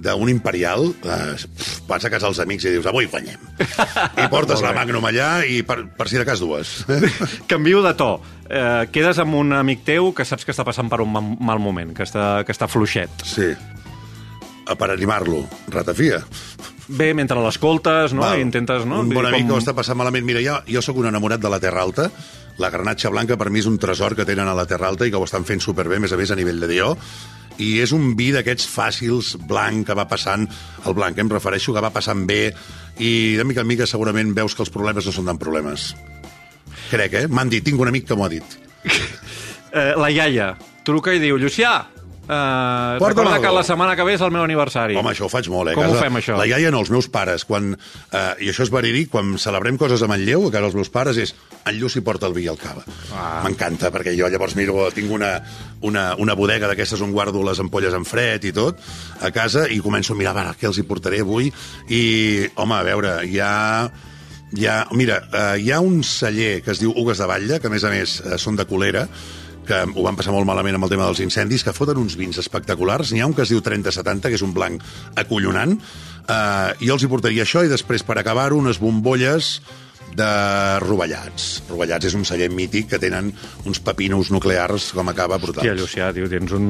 d'un 0.00 0.28
imperial, 0.30 0.88
eh, 1.04 1.34
vas 1.88 2.04
a 2.04 2.10
casa 2.10 2.26
dels 2.26 2.40
amics 2.42 2.64
i 2.64 2.72
dius, 2.74 2.86
avui 2.86 3.06
guanyem. 3.06 3.38
I 4.16 4.28
portes 4.32 4.62
la. 4.64 4.72
Magnum 4.76 5.04
allà 5.10 5.44
i 5.46 5.60
per, 5.66 5.82
per 5.96 6.08
si 6.10 6.16
de 6.18 6.24
cas 6.26 6.40
dues. 6.40 6.84
Canvio 7.50 7.82
de 7.84 7.92
to. 7.98 8.12
Eh, 8.48 8.88
quedes 8.92 9.18
amb 9.22 9.34
un 9.38 9.52
amic 9.56 9.84
teu 9.86 10.12
que 10.16 10.24
saps 10.28 10.44
que 10.44 10.52
està 10.54 10.64
passant 10.66 10.88
per 10.92 11.00
un 11.04 11.12
ma- 11.12 11.22
mal 11.22 11.60
moment, 11.62 11.92
que 11.94 12.02
està, 12.06 12.42
que 12.44 12.52
està 12.56 12.68
fluixet. 12.68 13.10
Sí. 13.24 13.52
Eh, 13.52 14.76
Per 14.78 14.90
animar-lo, 14.90 15.44
ratafia. 15.74 16.20
Bé, 16.92 17.12
mentre 17.14 17.38
l'escoltes, 17.40 18.12
no? 18.12 18.22
Val. 18.26 18.38
I 18.38 18.42
intentes, 18.44 18.84
no? 18.86 19.00
Un 19.00 19.10
bon 19.14 19.26
amic 19.26 19.46
que 19.48 19.54
ho 19.54 19.58
està 19.62 19.72
passant 19.74 19.96
malament. 19.98 20.24
Mira, 20.26 20.42
jo, 20.44 20.58
jo 20.70 20.82
sóc 20.82 20.98
un 21.00 21.06
enamorat 21.08 21.40
de 21.40 21.50
la 21.50 21.58
Terra 21.62 21.82
Alta. 21.82 22.08
La 22.60 22.68
granatxa 22.70 23.08
blanca 23.08 23.38
per 23.40 23.48
mi 23.50 23.62
és 23.62 23.66
un 23.70 23.78
tresor 23.80 24.14
que 24.18 24.26
tenen 24.28 24.46
a 24.50 24.54
la 24.54 24.66
Terra 24.68 24.90
Alta 24.90 25.06
i 25.06 25.10
que 25.10 25.16
ho 25.16 25.24
estan 25.24 25.46
fent 25.48 25.62
superbé, 25.64 25.98
més 26.02 26.12
a 26.12 26.18
més 26.20 26.30
a 26.30 26.36
nivell 26.36 26.60
de 26.60 26.68
Dió. 26.68 26.90
I 27.58 27.80
és 27.82 27.92
un 27.92 28.12
vi 28.16 28.30
d'aquests 28.34 28.68
fàcils, 28.68 29.34
blanc, 29.48 29.86
que 29.86 29.96
va 29.98 30.06
passant, 30.08 30.46
el 30.86 30.96
blanc, 30.96 31.18
eh, 31.18 31.24
em 31.24 31.32
refereixo, 31.32 31.74
que 31.74 31.84
va 31.84 31.92
passant 31.92 32.26
bé, 32.26 32.54
i 32.98 33.36
de 33.36 33.44
mica 33.44 33.62
en 33.62 33.68
mica 33.68 33.86
segurament 33.86 34.34
veus 34.36 34.54
que 34.54 34.64
els 34.64 34.72
problemes 34.72 35.06
no 35.06 35.12
són 35.12 35.28
tan 35.28 35.40
problemes. 35.40 35.92
Crec, 36.90 37.14
eh? 37.14 37.26
M'han 37.28 37.52
dit, 37.52 37.64
tinc 37.64 37.80
un 37.80 37.88
amic 37.88 38.08
que 38.08 38.16
m'ho 38.16 38.28
ha 38.28 38.32
dit. 38.32 38.58
Eh, 39.72 39.94
la 39.96 40.10
iaia 40.12 40.50
truca 40.84 41.14
i 41.16 41.20
diu, 41.22 41.38
Llucià, 41.40 41.86
Uh, 42.32 42.98
Porta'm 43.02 43.26
recorda 43.26 43.40
que 43.42 43.52
la 43.52 43.62
setmana 43.66 43.94
que 43.98 44.04
ve 44.06 44.14
és 44.16 44.22
el 44.24 44.30
meu 44.32 44.44
aniversari. 44.46 44.96
Home, 44.96 45.12
això 45.12 45.26
ho 45.26 45.30
faig 45.32 45.48
molt, 45.52 45.72
eh? 45.72 45.74
Com 45.76 45.84
ho 45.84 45.92
casa. 45.92 46.06
fem, 46.06 46.18
això? 46.20 46.36
La 46.38 46.46
iaia 46.48 46.70
no, 46.72 46.80
els 46.80 46.92
meus 46.94 47.08
pares, 47.12 47.44
quan, 47.48 47.72
eh, 47.74 48.22
i 48.46 48.50
això 48.52 48.64
és 48.64 48.72
verídic, 48.72 49.10
quan 49.12 49.34
celebrem 49.42 49.76
coses 49.80 50.02
a 50.02 50.08
Manlleu, 50.10 50.46
a 50.48 50.52
casa 50.54 50.68
dels 50.68 50.78
meus 50.78 50.92
pares, 50.92 51.18
és 51.20 51.34
en 51.66 51.76
Lluci 51.78 52.00
porta 52.06 52.30
el 52.30 52.36
vi 52.36 52.46
el 52.48 52.56
cava. 52.60 52.84
Ah. 53.12 53.42
M'encanta, 53.44 53.90
perquè 53.92 54.14
jo 54.16 54.30
llavors 54.32 54.56
miro, 54.56 54.86
tinc 54.94 55.12
una, 55.12 55.34
una, 55.82 56.06
una 56.22 56.38
bodega 56.38 56.70
d'aquestes 56.70 57.02
on 57.04 57.12
guardo 57.12 57.42
les 57.44 57.60
ampolles 57.60 57.94
en 57.98 58.06
fred 58.08 58.48
i 58.48 58.54
tot, 58.56 58.80
a 59.20 59.32
casa, 59.34 59.66
i 59.68 59.82
començo 59.84 60.16
a 60.16 60.20
mirar, 60.20 60.34
va, 60.38 60.48
què 60.58 60.70
els 60.70 60.80
hi 60.80 60.86
portaré 60.88 61.20
avui? 61.26 61.52
I, 61.90 62.02
home, 62.56 62.78
a 62.78 62.82
veure, 62.88 63.18
hi 63.28 63.38
ha... 63.42 63.52
Hi 64.52 64.66
ha, 64.68 64.82
mira, 64.92 65.14
eh, 65.32 65.62
hi 65.64 65.70
ha 65.72 65.78
un 65.80 66.02
celler 66.04 66.58
que 66.60 66.74
es 66.74 66.80
diu 66.82 66.90
Ugues 66.92 67.22
de 67.22 67.24
Batlle, 67.24 67.56
que 67.56 67.70
a 67.70 67.72
més 67.72 67.86
a 67.88 67.92
més 67.94 68.18
eh, 68.20 68.34
són 68.36 68.58
de 68.58 68.66
colera, 68.68 69.06
que 69.66 69.82
ho 69.86 70.04
van 70.04 70.18
passar 70.18 70.34
molt 70.34 70.48
malament 70.48 70.78
amb 70.78 70.88
el 70.88 70.92
tema 70.92 71.06
dels 71.08 71.22
incendis, 71.24 71.64
que 71.64 71.74
foten 71.76 72.00
uns 72.00 72.16
vins 72.18 72.40
espectaculars. 72.42 73.12
N'hi 73.12 73.22
ha 73.22 73.28
un 73.30 73.36
que 73.36 73.44
es 73.46 73.52
diu 73.52 73.62
3070, 73.62 74.28
que 74.30 74.38
és 74.40 74.44
un 74.46 74.54
blanc 74.56 74.82
acollonant. 75.20 75.76
Uh, 76.22 76.74
jo 76.82 76.96
els 76.96 77.04
hi 77.04 77.10
portaria 77.10 77.46
això 77.46 77.64
i 77.66 77.70
després, 77.70 78.04
per 78.06 78.18
acabar-ho, 78.18 78.58
unes 78.58 78.78
bombolles 78.82 79.56
de 80.16 80.78
rovellats. 80.82 81.62
Rovellats 81.70 82.06
és 82.10 82.14
un 82.18 82.24
celler 82.28 82.48
mític 82.52 82.88
que 82.90 82.98
tenen 83.00 83.30
uns 83.68 83.80
pepinos 83.80 84.30
nuclears 84.34 84.90
com 84.96 85.08
acaba 85.08 85.38
brutals. 85.40 85.64
Hòstia, 85.64 85.74
Llucià, 85.78 86.10
tio, 86.16 86.28
tens 86.30 86.52
un... 86.56 86.66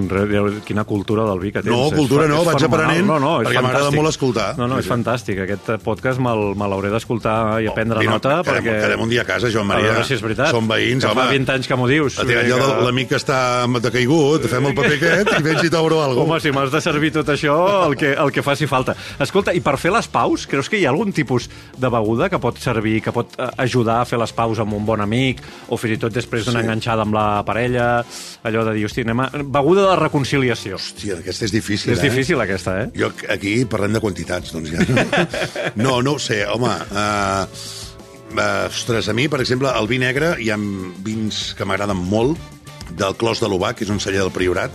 Quina 0.67 0.85
cultura 0.89 1.25
del 1.29 1.41
vi 1.43 1.51
que 1.53 1.63
tens. 1.63 1.73
No, 1.75 1.89
És 1.91 1.97
cultura 1.97 2.27
fa- 2.27 2.33
no, 2.33 2.41
és 2.43 2.51
vaig 2.53 2.67
aprenent, 2.69 3.07
no, 3.09 3.19
no, 3.23 3.33
és 3.43 3.49
perquè 3.49 3.63
m'agrada 3.67 3.91
molt 3.95 4.13
escoltar. 4.13 4.49
No, 4.61 4.69
no, 4.71 4.79
és 4.83 4.89
fantàstic. 4.89 5.41
Aquest 5.47 5.73
podcast 5.85 6.21
me 6.23 6.69
l'hauré 6.71 6.93
d'escoltar 6.93 7.37
i 7.65 7.71
aprendre 7.71 7.99
Vine, 8.03 8.13
nota, 8.15 8.39
quedem, 8.43 8.53
perquè... 8.63 8.77
quedem 8.87 9.05
un 9.07 9.13
dia 9.13 9.25
a 9.27 9.29
casa, 9.29 9.51
Joan 9.53 9.67
Maria. 9.71 9.91
A 9.91 9.97
veure 9.99 10.07
si 10.09 10.17
és 10.19 10.23
veritat. 10.25 10.53
Som 10.55 10.69
veïns, 10.71 11.03
que 11.05 11.11
home. 11.11 11.21
fa 11.25 11.35
20 11.35 11.55
anys 11.57 11.71
que 11.71 11.79
m'ho 11.81 11.89
dius. 11.91 12.19
A 12.19 12.27
allò 12.27 12.61
Que- 12.63 12.71
de 12.79 12.87
l'amic 12.87 13.11
que 13.13 13.19
està 13.21 13.41
decaigut, 13.83 14.47
fem 14.51 14.71
el 14.71 14.75
paper 14.79 14.95
aquest 14.99 15.33
i 15.39 15.43
vens 15.43 15.65
i 15.67 15.71
t'obro 15.73 16.03
alguna 16.03 16.23
Home, 16.37 16.41
si 16.41 16.53
m'has 16.55 16.71
de 16.73 16.81
servir 16.85 17.11
tot 17.13 17.29
això, 17.35 17.57
el 17.89 17.97
que, 17.99 18.13
el 18.15 18.31
que 18.33 18.43
faci 18.47 18.67
falta. 18.71 18.95
Escolta, 19.23 19.53
i 19.57 19.61
per 19.65 19.77
fer 19.81 19.91
les 19.95 20.07
paus, 20.13 20.47
creus 20.47 20.69
que 20.71 20.79
hi 20.79 20.87
ha 20.87 20.93
algun 20.95 21.13
tipus 21.13 21.49
de 21.77 21.91
beguda 21.91 22.29
que 22.31 22.39
pot 22.43 22.59
servir, 22.63 23.01
que 23.03 23.13
pot 23.15 23.32
eh, 23.39 23.49
ajudar 23.65 24.01
a 24.01 24.05
fer 24.09 24.19
les 24.21 24.33
paus 24.37 24.59
amb 24.63 24.75
un 24.77 24.85
bon 24.87 25.01
amic, 25.01 25.43
o 25.69 25.77
fins 25.81 25.97
i 25.97 26.01
tot 26.03 26.13
després 26.15 26.45
d'una 26.47 26.61
Sí. 26.61 26.67
enganxada 26.67 27.03
amb 27.07 27.15
la 27.15 27.43
parella, 27.45 28.05
allò 28.45 28.65
de 28.69 28.75
dir, 28.77 28.85
hosti, 28.87 29.03
anem 29.07 29.21
a... 29.25 29.29
Beguda 29.43 29.89
de 29.91 29.97
reconciliació. 30.01 30.77
Hòstia, 30.77 31.19
aquesta 31.23 31.45
és 31.49 31.53
difícil, 31.53 31.93
És 31.93 31.99
eh? 32.01 32.09
difícil, 32.11 32.41
aquesta, 32.41 32.79
eh? 32.83 32.91
Jo 32.97 33.13
aquí 33.33 33.65
parlem 33.65 33.93
de 33.97 34.01
quantitats, 34.01 34.53
doncs 34.53 34.71
ja. 34.73 34.85
No, 35.77 36.01
no 36.03 36.17
ho 36.17 36.19
sé, 36.23 36.45
home. 36.47 36.73
Uh, 36.93 37.47
uh, 38.37 38.67
ostres, 38.69 39.09
a 39.09 39.15
mi, 39.17 39.29
per 39.29 39.41
exemple, 39.45 39.71
el 39.73 39.89
vi 39.91 39.99
negre, 40.03 40.35
hi 40.41 40.51
ha 40.53 40.59
vins 41.05 41.53
que 41.59 41.65
m'agraden 41.69 41.97
molt, 41.97 42.39
del 42.93 43.15
Clos 43.17 43.41
de 43.41 43.49
l'Ubac, 43.49 43.79
que 43.79 43.87
és 43.87 43.91
un 43.95 44.01
celler 44.03 44.21
del 44.21 44.33
Priorat, 44.35 44.75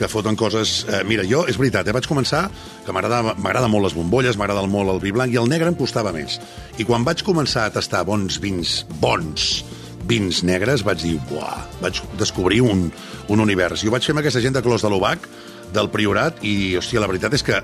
que 0.00 0.08
foten 0.08 0.36
coses... 0.40 0.86
Eh, 0.88 1.02
mira, 1.04 1.26
jo, 1.28 1.42
és 1.44 1.58
veritat, 1.60 1.84
eh, 1.84 1.92
vaig 1.92 2.08
començar 2.08 2.46
que 2.86 2.94
m'agrada 2.96 3.68
molt 3.68 3.84
les 3.84 3.96
bombolles, 3.96 4.38
m'agrada 4.40 4.64
molt 4.64 4.94
el 4.94 5.02
vi 5.02 5.12
blanc, 5.12 5.34
i 5.34 5.36
el 5.36 5.50
negre 5.52 5.68
em 5.68 5.76
costava 5.76 6.14
més. 6.16 6.38
I 6.80 6.86
quan 6.88 7.04
vaig 7.04 7.20
començar 7.26 7.66
a 7.68 7.74
tastar 7.74 8.00
bons 8.08 8.40
vins, 8.40 8.80
bons 9.02 9.50
vins 10.08 10.40
negres, 10.48 10.86
vaig 10.86 11.04
dir, 11.04 11.18
buah, 11.28 11.60
vaig 11.84 12.00
descobrir 12.18 12.62
un, 12.64 12.88
un 13.28 13.44
univers. 13.44 13.84
I 13.84 13.90
ho 13.90 13.94
vaig 13.94 14.08
fer 14.08 14.16
amb 14.16 14.24
aquesta 14.24 14.40
gent 14.40 14.56
de 14.56 14.64
Clos 14.64 14.86
de 14.86 14.90
l'Ubac, 14.90 15.28
del 15.70 15.92
Priorat, 15.92 16.40
i, 16.42 16.78
hòstia, 16.80 17.04
la 17.04 17.10
veritat 17.10 17.36
és 17.36 17.44
que... 17.46 17.60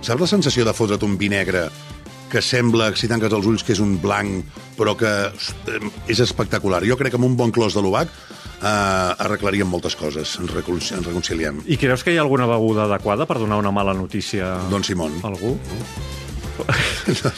Saps 0.00 0.22
la 0.22 0.30
sensació 0.30 0.64
de 0.64 0.72
fotre't 0.72 1.02
un 1.04 1.18
vi 1.20 1.28
negre 1.28 1.66
que 2.30 2.40
sembla, 2.42 2.92
si 2.96 3.08
tanques 3.10 3.32
els 3.36 3.46
ulls, 3.50 3.64
que 3.66 3.74
és 3.74 3.80
un 3.82 3.96
blanc, 4.02 4.46
però 4.78 4.94
que 4.98 5.10
host, 5.34 5.68
és 6.08 6.20
espectacular. 6.22 6.80
Jo 6.88 6.96
crec 7.00 7.12
que 7.14 7.18
amb 7.20 7.26
un 7.28 7.36
bon 7.36 7.50
clos 7.52 7.74
de 7.76 7.82
l'Ubac 7.84 8.08
eh, 8.08 8.70
arreglaríem 9.26 9.68
moltes 9.68 9.96
coses, 9.98 10.36
ens, 10.40 10.54
recon 10.54 10.78
ens 10.80 11.06
reconciliem. 11.06 11.62
I 11.66 11.76
creus 11.80 12.04
que 12.06 12.14
hi 12.14 12.18
ha 12.20 12.24
alguna 12.24 12.46
beguda 12.50 12.86
adequada 12.88 13.26
per 13.26 13.38
donar 13.42 13.58
una 13.60 13.72
mala 13.74 13.94
notícia 13.94 14.54
Don 14.70 14.84
Simón. 14.86 15.18
a 15.22 15.28
algú? 15.34 15.56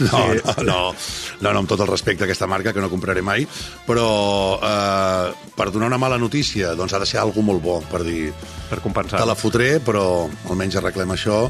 No, 0.03 0.19
no, 0.35 0.65
no, 0.65 0.95
no, 1.41 1.53
no, 1.53 1.59
amb 1.61 1.69
tot 1.71 1.81
el 1.81 1.87
respecte 1.87 2.25
a 2.25 2.27
aquesta 2.27 2.49
marca, 2.51 2.73
que 2.75 2.83
no 2.83 2.89
compraré 2.91 3.23
mai, 3.23 3.45
però 3.87 4.59
eh, 4.59 5.29
per 5.55 5.69
donar 5.71 5.87
una 5.93 5.99
mala 6.03 6.19
notícia, 6.19 6.73
doncs 6.75 6.93
ha 6.97 7.01
de 7.03 7.07
ser 7.07 7.21
algú 7.23 7.45
molt 7.47 7.63
bo, 7.63 7.77
per 7.87 8.03
dir, 8.03 8.33
Per 8.69 8.81
compensar. 8.83 9.21
te 9.23 9.29
la 9.29 9.37
fotré, 9.39 9.77
però 9.85 10.27
almenys 10.51 10.77
arreglem 10.81 11.15
això. 11.15 11.45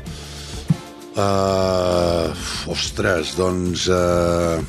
Uh, 1.12 2.32
ostres, 2.72 3.34
doncs... 3.36 3.88
Uh, 3.88 4.62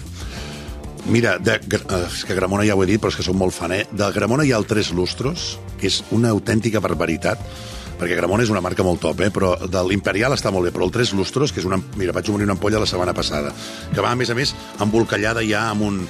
mira, 1.07 1.37
de, 1.39 1.55
eh, 1.55 2.01
és 2.07 2.23
que 2.27 2.35
Gramona 2.35 2.65
ja 2.67 2.75
ho 2.75 2.83
he 2.83 2.87
dit, 2.89 2.99
però 2.99 3.11
és 3.13 3.19
que 3.19 3.23
som 3.23 3.37
molt 3.39 3.55
fan, 3.55 3.71
eh? 3.75 3.85
De 3.91 4.09
Gramona 4.15 4.43
hi 4.43 4.51
ha 4.51 4.59
el 4.59 4.67
Tres 4.67 4.91
Lustros, 4.95 5.53
que 5.79 5.87
és 5.87 6.01
una 6.15 6.33
autèntica 6.35 6.83
barbaritat, 6.83 7.39
perquè 7.99 8.17
Gramona 8.19 8.43
és 8.43 8.51
una 8.51 8.61
marca 8.63 8.83
molt 8.83 8.99
top, 9.03 9.23
eh? 9.23 9.29
però 9.31 9.53
de 9.69 9.83
l'Imperial 9.87 10.35
està 10.35 10.51
molt 10.51 10.67
bé, 10.67 10.73
però 10.75 10.87
el 10.87 10.93
Tres 10.95 11.13
Lustros, 11.15 11.53
que 11.53 11.63
és 11.63 11.67
una... 11.69 11.79
Mira, 11.99 12.15
vaig 12.15 12.31
obrir 12.33 12.47
una 12.47 12.57
ampolla 12.57 12.81
la 12.83 12.89
setmana 12.89 13.15
passada, 13.15 13.53
que 13.93 14.03
va, 14.03 14.11
a 14.11 14.19
més 14.19 14.31
a 14.33 14.35
més, 14.35 14.55
embolcallada 14.83 15.45
ja 15.47 15.69
amb 15.71 15.87
un, 15.87 16.01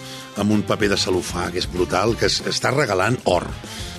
amb 0.41 0.55
un 0.57 0.65
paper 0.65 0.93
de 0.95 0.99
celofà, 0.99 1.51
que 1.53 1.61
és 1.61 1.69
brutal, 1.69 2.17
que 2.17 2.29
es, 2.31 2.41
està 2.49 2.73
regalant 2.73 3.19
or. 3.29 3.45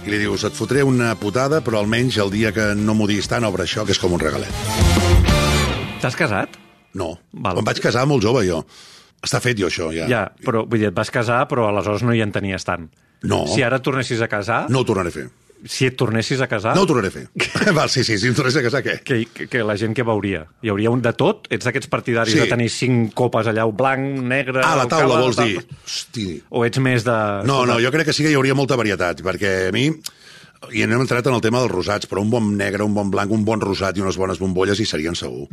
I 0.04 0.10
li 0.12 0.18
dius, 0.20 0.44
et 0.44 0.58
fotré 0.58 0.82
una 0.84 1.14
putada, 1.16 1.62
però 1.64 1.80
almenys 1.80 2.18
el 2.22 2.34
dia 2.34 2.52
que 2.52 2.72
no 2.74 2.98
m'ho 2.98 3.08
diguis 3.10 3.30
tant, 3.30 3.46
obre 3.46 3.68
això, 3.68 3.86
que 3.86 3.94
és 3.94 4.02
com 4.02 4.18
un 4.18 4.22
regalet. 4.22 5.33
T'has 6.04 6.16
casat? 6.20 6.58
No. 6.94 7.14
Val. 7.32 7.58
Em 7.62 7.66
vaig 7.66 7.80
casar 7.82 8.04
molt 8.06 8.22
jove, 8.22 8.44
jo. 8.46 8.60
Està 9.24 9.40
fet 9.40 9.56
jo, 9.56 9.70
això, 9.72 9.88
ja. 9.96 10.04
Ja, 10.10 10.24
però 10.44 10.66
vull 10.68 10.82
dir, 10.82 10.90
et 10.92 10.96
vas 10.96 11.08
casar, 11.10 11.46
però 11.48 11.70
aleshores 11.70 12.04
no 12.04 12.12
hi 12.14 12.20
en 12.20 12.32
tenies 12.34 12.66
tant. 12.68 12.90
No. 13.24 13.46
Si 13.48 13.62
ara 13.64 13.78
et 13.80 13.86
tornessis 13.86 14.20
a 14.20 14.28
casar, 14.28 14.66
No 14.68 14.82
ho 14.82 14.84
tornaré 14.84 15.08
a 15.08 15.14
fer. 15.14 15.24
si 15.64 15.86
et 15.88 15.94
tornessis 15.96 16.42
a 16.44 16.46
casar, 16.46 16.74
No 16.76 16.82
ho 16.82 16.86
tornaré 16.86 17.08
a 17.08 17.14
fer. 17.14 17.22
Val, 17.78 17.88
sí, 17.88 18.04
sí, 18.04 18.18
si 18.20 18.28
em 18.28 18.34
tornés 18.36 18.54
a 18.60 18.62
casar, 18.66 18.82
què? 18.84 18.98
que, 19.02 19.22
que, 19.32 19.46
que 19.48 19.62
la 19.64 19.78
gent 19.80 19.94
que 19.96 20.04
veuria? 20.04 20.42
Hi 20.60 20.68
hauria 20.74 20.90
un 20.92 21.00
de 21.00 21.14
tot? 21.16 21.48
Ets 21.48 21.64
d'aquests 21.64 21.88
partidaris 21.88 22.34
Sí. 22.36 22.40
de 22.42 22.46
tenir 22.52 22.68
cinc 22.68 23.14
copes 23.16 23.48
allà, 23.48 23.64
blanc, 23.72 24.20
negre... 24.20 24.60
Ah, 24.62 24.74
la 24.76 24.84
taula, 24.86 25.14
cava, 25.16 25.22
vols 25.24 25.40
dir? 25.40 25.62
Hosti. 25.86 26.26
O 26.50 26.66
ets 26.68 26.78
més 26.84 27.06
de... 27.08 27.16
No, 27.48 27.62
no, 27.64 27.78
jo 27.80 27.90
crec 27.96 28.10
que 28.10 28.12
sí 28.12 28.22
que 28.26 28.34
hi 28.34 28.36
hauria 28.36 28.54
molta 28.54 28.76
varietat, 28.76 29.24
perquè 29.24 29.54
a 29.70 29.72
mi... 29.72 29.88
I 30.72 30.80
hem 30.84 30.92
entrat 31.00 31.26
en 31.28 31.34
el 31.36 31.42
tema 31.44 31.60
dels 31.64 31.72
rosats, 31.72 32.06
però 32.08 32.20
un 32.24 32.30
bon 32.32 32.52
negre, 32.60 32.84
un 32.84 32.92
bon 32.96 33.10
blanc, 33.12 33.32
un 33.32 33.42
bon 33.44 33.60
rosat 33.60 33.96
i 33.96 34.04
unes 34.04 34.16
bones 34.20 34.38
bombolles 34.40 34.78
hi 34.80 34.86
serien 34.88 35.16
segur. 35.16 35.48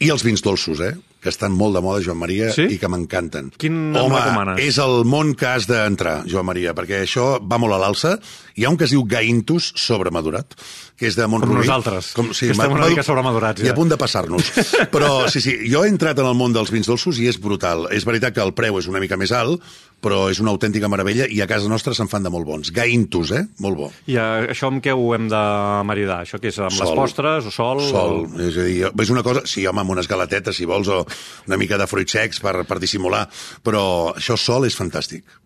I 0.00 0.10
els 0.10 0.22
vins 0.24 0.42
dolços, 0.42 0.80
eh? 0.80 0.94
Que 1.22 1.30
estan 1.30 1.52
molt 1.54 1.76
de 1.76 1.80
moda, 1.80 2.00
Joan 2.02 2.18
Maria, 2.18 2.48
Sí? 2.50 2.64
i 2.74 2.78
que 2.82 2.88
m'encanten. 2.90 3.52
Quin 3.56 3.94
Home, 3.94 4.16
recomanes? 4.18 4.58
és 4.64 4.78
el 4.82 5.04
món 5.06 5.36
que 5.38 5.46
has 5.46 5.68
d'entrar, 5.70 6.24
Joan 6.26 6.46
Maria, 6.48 6.72
perquè 6.74 7.04
això 7.04 7.36
va 7.38 7.58
molt 7.62 7.74
a 7.74 7.78
l'alça. 7.78 8.16
Hi 8.56 8.64
ha 8.64 8.70
un 8.70 8.76
que 8.76 8.84
es 8.88 8.90
diu 8.90 9.04
Gaintus 9.06 9.72
sobremadurat, 9.76 10.56
que 10.98 11.06
és 11.06 11.14
de 11.14 11.28
Montrui. 11.28 11.60
nosaltres, 11.60 12.12
que 12.14 12.50
estem 12.50 12.72
una 12.72 12.88
mica 12.88 13.04
sobremadurats, 13.06 13.62
I 13.62 13.66
ja. 13.66 13.70
a 13.70 13.74
punt 13.78 13.88
de 13.94 13.96
passar-nos. 13.96 14.50
Però, 14.94 15.28
sí, 15.30 15.40
sí, 15.40 15.54
jo 15.70 15.84
he 15.84 15.88
entrat 15.88 16.18
en 16.18 16.26
el 16.26 16.34
món 16.34 16.52
dels 16.52 16.72
vins 16.74 16.88
dolços 16.90 17.18
i 17.22 17.28
és 17.30 17.38
brutal. 17.38 17.86
És 17.92 18.04
veritat 18.04 18.34
que 18.34 18.42
el 18.42 18.52
preu 18.52 18.78
és 18.82 18.88
una 18.90 18.98
mica 18.98 19.16
més 19.16 19.30
alt, 19.30 19.62
però 20.02 20.24
és 20.32 20.40
una 20.42 20.50
autèntica 20.50 20.90
meravella 20.90 21.28
i 21.30 21.40
a 21.42 21.46
casa 21.50 21.70
nostra 21.70 21.94
se'n 21.94 22.10
fan 22.10 22.26
de 22.26 22.32
molt 22.34 22.46
bons. 22.48 22.72
Gaintus, 22.74 23.30
eh? 23.38 23.44
Molt 23.62 23.78
bo. 23.78 23.90
I 24.10 24.18
això 24.18 24.70
amb 24.72 24.82
què 24.84 24.94
ho 24.94 25.12
hem 25.14 25.28
de 25.30 25.42
maridar? 25.88 26.22
Això 26.26 26.40
que 26.42 26.50
és 26.50 26.58
amb 26.58 26.74
les 26.74 26.82
Sol. 26.82 26.98
postres 26.98 27.46
o 27.46 27.54
sol? 27.54 27.84
Sol, 27.88 28.16
O... 28.26 28.40
és 28.42 28.58
a 28.58 28.66
dir, 28.66 28.80
és 28.90 29.14
una 29.14 29.22
cosa... 29.26 29.46
Sí, 29.48 29.66
home, 29.66 29.84
amb 29.84 29.94
unes 29.94 30.10
galatetes, 30.10 30.58
si 30.58 30.66
vols, 30.66 30.90
o 30.90 31.04
una 31.46 31.60
mica 31.60 31.78
de 31.78 31.86
fruits 31.90 32.18
secs 32.18 32.42
per, 32.42 32.64
per 32.66 32.80
dissimular, 32.82 33.28
però 33.62 33.84
això 34.16 34.38
sol 34.40 34.66
és 34.66 34.76
fantàstic. 34.78 35.38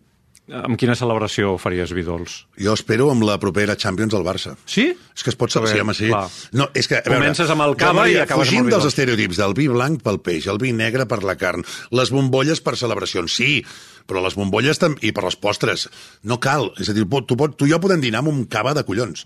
Amb 0.47 0.77
quina 0.79 0.93
celebració 0.95 1.57
faries 1.59 1.91
vi 1.91 2.05
dolç? 2.07 2.37
Jo 2.63 2.71
espero 2.77 3.09
amb 3.11 3.25
la 3.27 3.35
propera 3.41 3.75
Champions 3.75 4.13
al 4.15 4.23
Barça. 4.23 4.53
Sí? 4.63 4.85
És 4.95 5.25
que 5.25 5.33
es 5.33 5.35
pot 5.35 5.51
saber, 5.51 5.73
sí, 5.73 5.81
home, 5.83 5.95
sí. 5.97 6.07
clar. 6.07 6.29
No, 6.55 6.69
és 6.71 6.87
que, 6.87 7.01
a 7.01 7.03
veure, 7.03 7.19
Comences 7.19 7.51
amb 7.51 7.65
el 7.65 7.75
cava 7.75 8.05
i 8.07 8.15
acabes 8.15 8.47
amb 8.47 8.47
fugint 8.47 8.69
el 8.69 8.71
dels 8.71 8.87
estereotips 8.87 9.41
del 9.41 9.57
vi 9.57 9.67
blanc 9.67 9.99
pel 10.05 10.21
peix, 10.23 10.47
el 10.47 10.61
vi 10.63 10.71
negre 10.71 11.03
per 11.11 11.19
la 11.27 11.35
carn, 11.35 11.67
les 11.91 12.13
bombolles 12.15 12.63
per 12.63 12.77
celebracions, 12.79 13.35
sí, 13.35 13.59
però 14.07 14.23
les 14.23 14.35
bombolles 14.39 14.79
i 15.01 15.11
per 15.11 15.23
les 15.27 15.35
postres. 15.35 15.89
No 16.23 16.39
cal. 16.39 16.71
És 16.79 16.89
a 16.89 16.93
dir, 16.97 17.05
tu, 17.05 17.35
pot, 17.37 17.57
tu 17.57 17.67
i 17.67 17.71
jo 17.73 17.79
podem 17.83 18.01
dinar 18.01 18.23
amb 18.23 18.31
un 18.33 18.45
cava 18.45 18.73
de 18.73 18.83
collons 18.87 19.25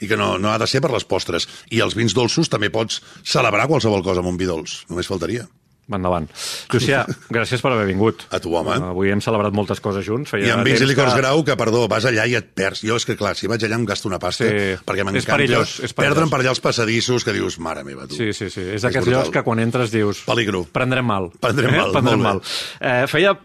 i 0.00 0.08
que 0.08 0.16
no, 0.16 0.34
no 0.38 0.50
ha 0.52 0.58
de 0.60 0.66
ser 0.68 0.82
per 0.84 0.90
les 0.92 1.04
postres. 1.08 1.46
I 1.72 1.80
els 1.80 1.94
vins 1.96 2.12
dolços 2.12 2.50
també 2.52 2.68
pots 2.68 3.00
celebrar 3.24 3.68
qualsevol 3.68 4.02
cosa 4.04 4.20
amb 4.20 4.28
un 4.28 4.36
vi 4.36 4.44
dolç. 4.48 4.82
Només 4.90 5.08
faltaria. 5.08 5.46
Endavant. 5.86 6.24
Llucià, 6.72 7.04
gràcies 7.30 7.62
per 7.62 7.70
haver 7.70 7.84
vingut. 7.86 8.24
A 8.34 8.40
tu, 8.42 8.50
home. 8.58 8.74
Uh, 8.74 8.88
avui 8.90 9.12
hem 9.14 9.20
celebrat 9.22 9.54
moltes 9.54 9.78
coses 9.80 10.02
junts. 10.04 10.32
Feia 10.34 10.48
I 10.48 10.50
amb 10.56 10.66
vins 10.66 10.82
i 10.82 10.88
licors 10.90 11.12
que- 11.14 11.20
grau, 11.20 11.44
que, 11.46 11.54
perdó, 11.56 11.84
vas 11.88 12.04
allà 12.10 12.24
i 12.26 12.34
et 12.34 12.48
perds. 12.58 12.82
Jo, 12.82 12.96
és 12.98 13.06
que, 13.06 13.14
clar, 13.16 13.36
si 13.38 13.46
vaig 13.46 13.62
allà 13.62 13.78
em 13.78 13.84
gasto 13.86 14.08
una 14.10 14.18
pasta, 14.18 14.48
Sí. 14.50 14.74
perquè 14.84 15.04
m'encanta 15.06 15.36
perillós, 15.36 15.78
és 15.78 15.94
perillós. 15.94 15.94
perdre'm 15.94 16.28
per 16.34 16.40
allà 16.40 16.50
els 16.50 16.60
passadissos, 16.60 17.22
que 17.24 17.32
dius, 17.32 17.60
mare 17.62 17.84
meva, 17.84 18.08
tu. 18.08 18.16
Sí, 18.18 18.32
sí, 18.32 18.50
sí. 18.50 18.60
És 18.74 18.82
d'aquests 18.82 19.06
llocs 19.08 19.30
que 19.30 19.44
quan 19.46 19.62
entres 19.62 19.92
dius... 19.94 20.24
Peligro. 20.26 20.64
Prendrem 20.72 21.06
mal. 21.06 21.30
Prendrem 21.38 21.76
mal, 21.76 21.92
Prendrem 21.92 22.20
mal. 22.20 22.42
Eh, 22.80 23.06
feia, 23.06 23.38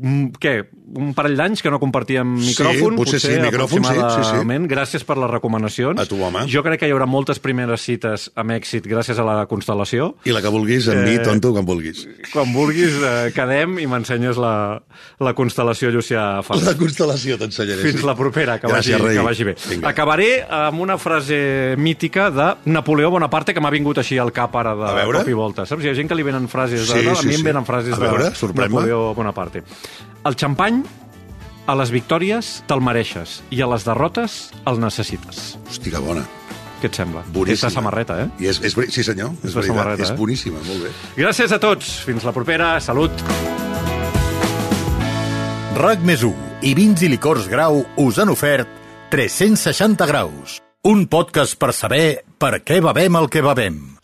mm, 0.00 0.32
què, 0.42 0.54
un 0.96 1.12
parell 1.14 1.36
d'anys 1.38 1.62
que 1.62 1.70
no 1.70 1.78
compartíem 1.78 2.26
micròfon. 2.40 2.96
potser 2.98 3.20
sí, 3.20 3.36
micròfon, 3.40 3.84
sí, 3.84 3.94
sí, 3.94 4.24
sí. 4.30 4.58
Gràcies 4.70 5.04
per 5.06 5.16
les 5.18 5.30
recomanacions. 5.30 6.00
A 6.00 6.06
tu, 6.06 6.18
home. 6.22 6.46
Jo 6.50 6.62
crec 6.66 6.80
que 6.80 6.88
hi 6.88 6.94
haurà 6.94 7.06
moltes 7.06 7.38
primeres 7.38 7.80
cites 7.86 8.30
amb 8.34 8.50
èxit 8.56 8.86
gràcies 8.90 9.18
a 9.18 9.24
la 9.26 9.46
constel·lació. 9.50 10.14
I 10.24 10.34
la 10.34 10.42
que 10.42 10.50
vulguis, 10.52 10.88
amb 10.88 11.04
mi, 11.06 11.14
Eh, 11.20 11.22
tonto, 11.24 11.52
quan 11.52 11.66
vulguis. 11.66 12.06
Quan 12.32 12.52
vulguis, 12.52 12.94
eh, 13.02 13.30
quedem 13.34 13.78
i 13.78 13.86
m'ensenyes 13.86 14.36
la, 14.40 14.80
la 15.20 15.34
constel·lació 15.34 15.90
Llucià 15.90 16.42
Fals. 16.46 16.64
La 16.64 16.74
constel·lació 16.78 17.38
t'ensenyaré. 17.38 17.82
Fins 17.82 18.00
sí. 18.00 18.06
la 18.06 18.16
propera, 18.16 18.58
que, 18.58 18.66
Gràcies, 18.66 18.96
vagi, 18.98 19.06
rei. 19.06 19.16
que 19.16 19.26
vagi 19.26 19.44
bé. 19.44 19.56
Vinga. 19.68 19.88
Acabaré 19.90 20.30
amb 20.48 20.80
una 20.80 20.98
frase 20.98 21.74
mítica 21.78 22.30
de 22.30 22.54
Napoleó 22.70 23.10
Bonaparte 23.10 23.54
que 23.54 23.60
m'ha 23.60 23.70
vingut 23.70 23.98
així 23.98 24.18
al 24.18 24.32
cap 24.32 24.54
ara 24.56 24.74
de 24.74 25.06
cop 25.12 25.28
i 25.28 25.32
volta. 25.36 25.66
Saps? 25.66 25.84
Hi 25.84 25.90
ha 25.90 25.94
gent 25.94 26.08
que 26.08 26.14
li 26.18 26.22
venen 26.26 26.48
frases 26.48 26.88
de... 26.88 27.00
Sí, 27.00 27.06
no, 27.06 27.12
a 27.12 27.16
sí, 27.22 27.28
mi 27.28 27.34
em 27.34 27.40
sí. 27.40 27.46
venen 27.46 27.66
frases 27.66 27.94
A 27.94 27.98
veure, 27.98 28.30
de. 28.30 28.54
Napoleó 28.60 29.14
Bonaparte. 29.14 29.62
El 30.24 30.36
xampany, 30.36 30.79
a 31.70 31.76
les 31.78 31.92
victòries 31.94 32.48
te'l 32.66 32.82
mereixes 32.82 33.38
i 33.54 33.62
a 33.62 33.68
les 33.70 33.84
derrotes 33.86 34.40
el 34.66 34.80
necessites. 34.82 35.54
Hosti, 35.68 35.92
que 35.92 36.02
bona. 36.02 36.24
Què 36.80 36.88
et 36.88 36.96
sembla? 36.96 37.22
Boníssima. 37.28 37.68
Aquesta 37.68 37.70
samarreta, 37.76 38.16
eh? 38.24 38.28
I 38.40 38.48
és, 38.50 38.58
és, 38.64 38.74
sí, 38.90 39.04
senyor, 39.06 39.34
és, 39.44 39.52
la 39.52 39.60
veritat. 39.60 39.68
samarreta, 39.68 40.02
és 40.02 40.10
eh? 40.10 40.16
boníssima, 40.18 40.62
molt 40.66 40.86
bé. 40.86 40.92
Gràcies 41.20 41.52
a 41.54 41.60
tots. 41.62 41.92
Fins 42.08 42.26
la 42.26 42.34
propera. 42.34 42.72
Salut. 42.82 43.22
RAC 45.80 46.02
més 46.08 46.24
1 46.26 46.66
i 46.66 46.74
Vins 46.76 47.04
i 47.06 47.12
Licors 47.12 47.46
Grau 47.52 47.84
us 48.00 48.18
han 48.18 48.32
ofert 48.32 48.68
360 49.14 50.10
graus. 50.10 50.58
Un 50.88 51.06
podcast 51.12 51.60
per 51.60 51.74
saber 51.76 52.24
per 52.40 52.62
què 52.64 52.80
bevem 52.82 53.20
el 53.20 53.30
que 53.30 53.44
bevem. 53.44 53.99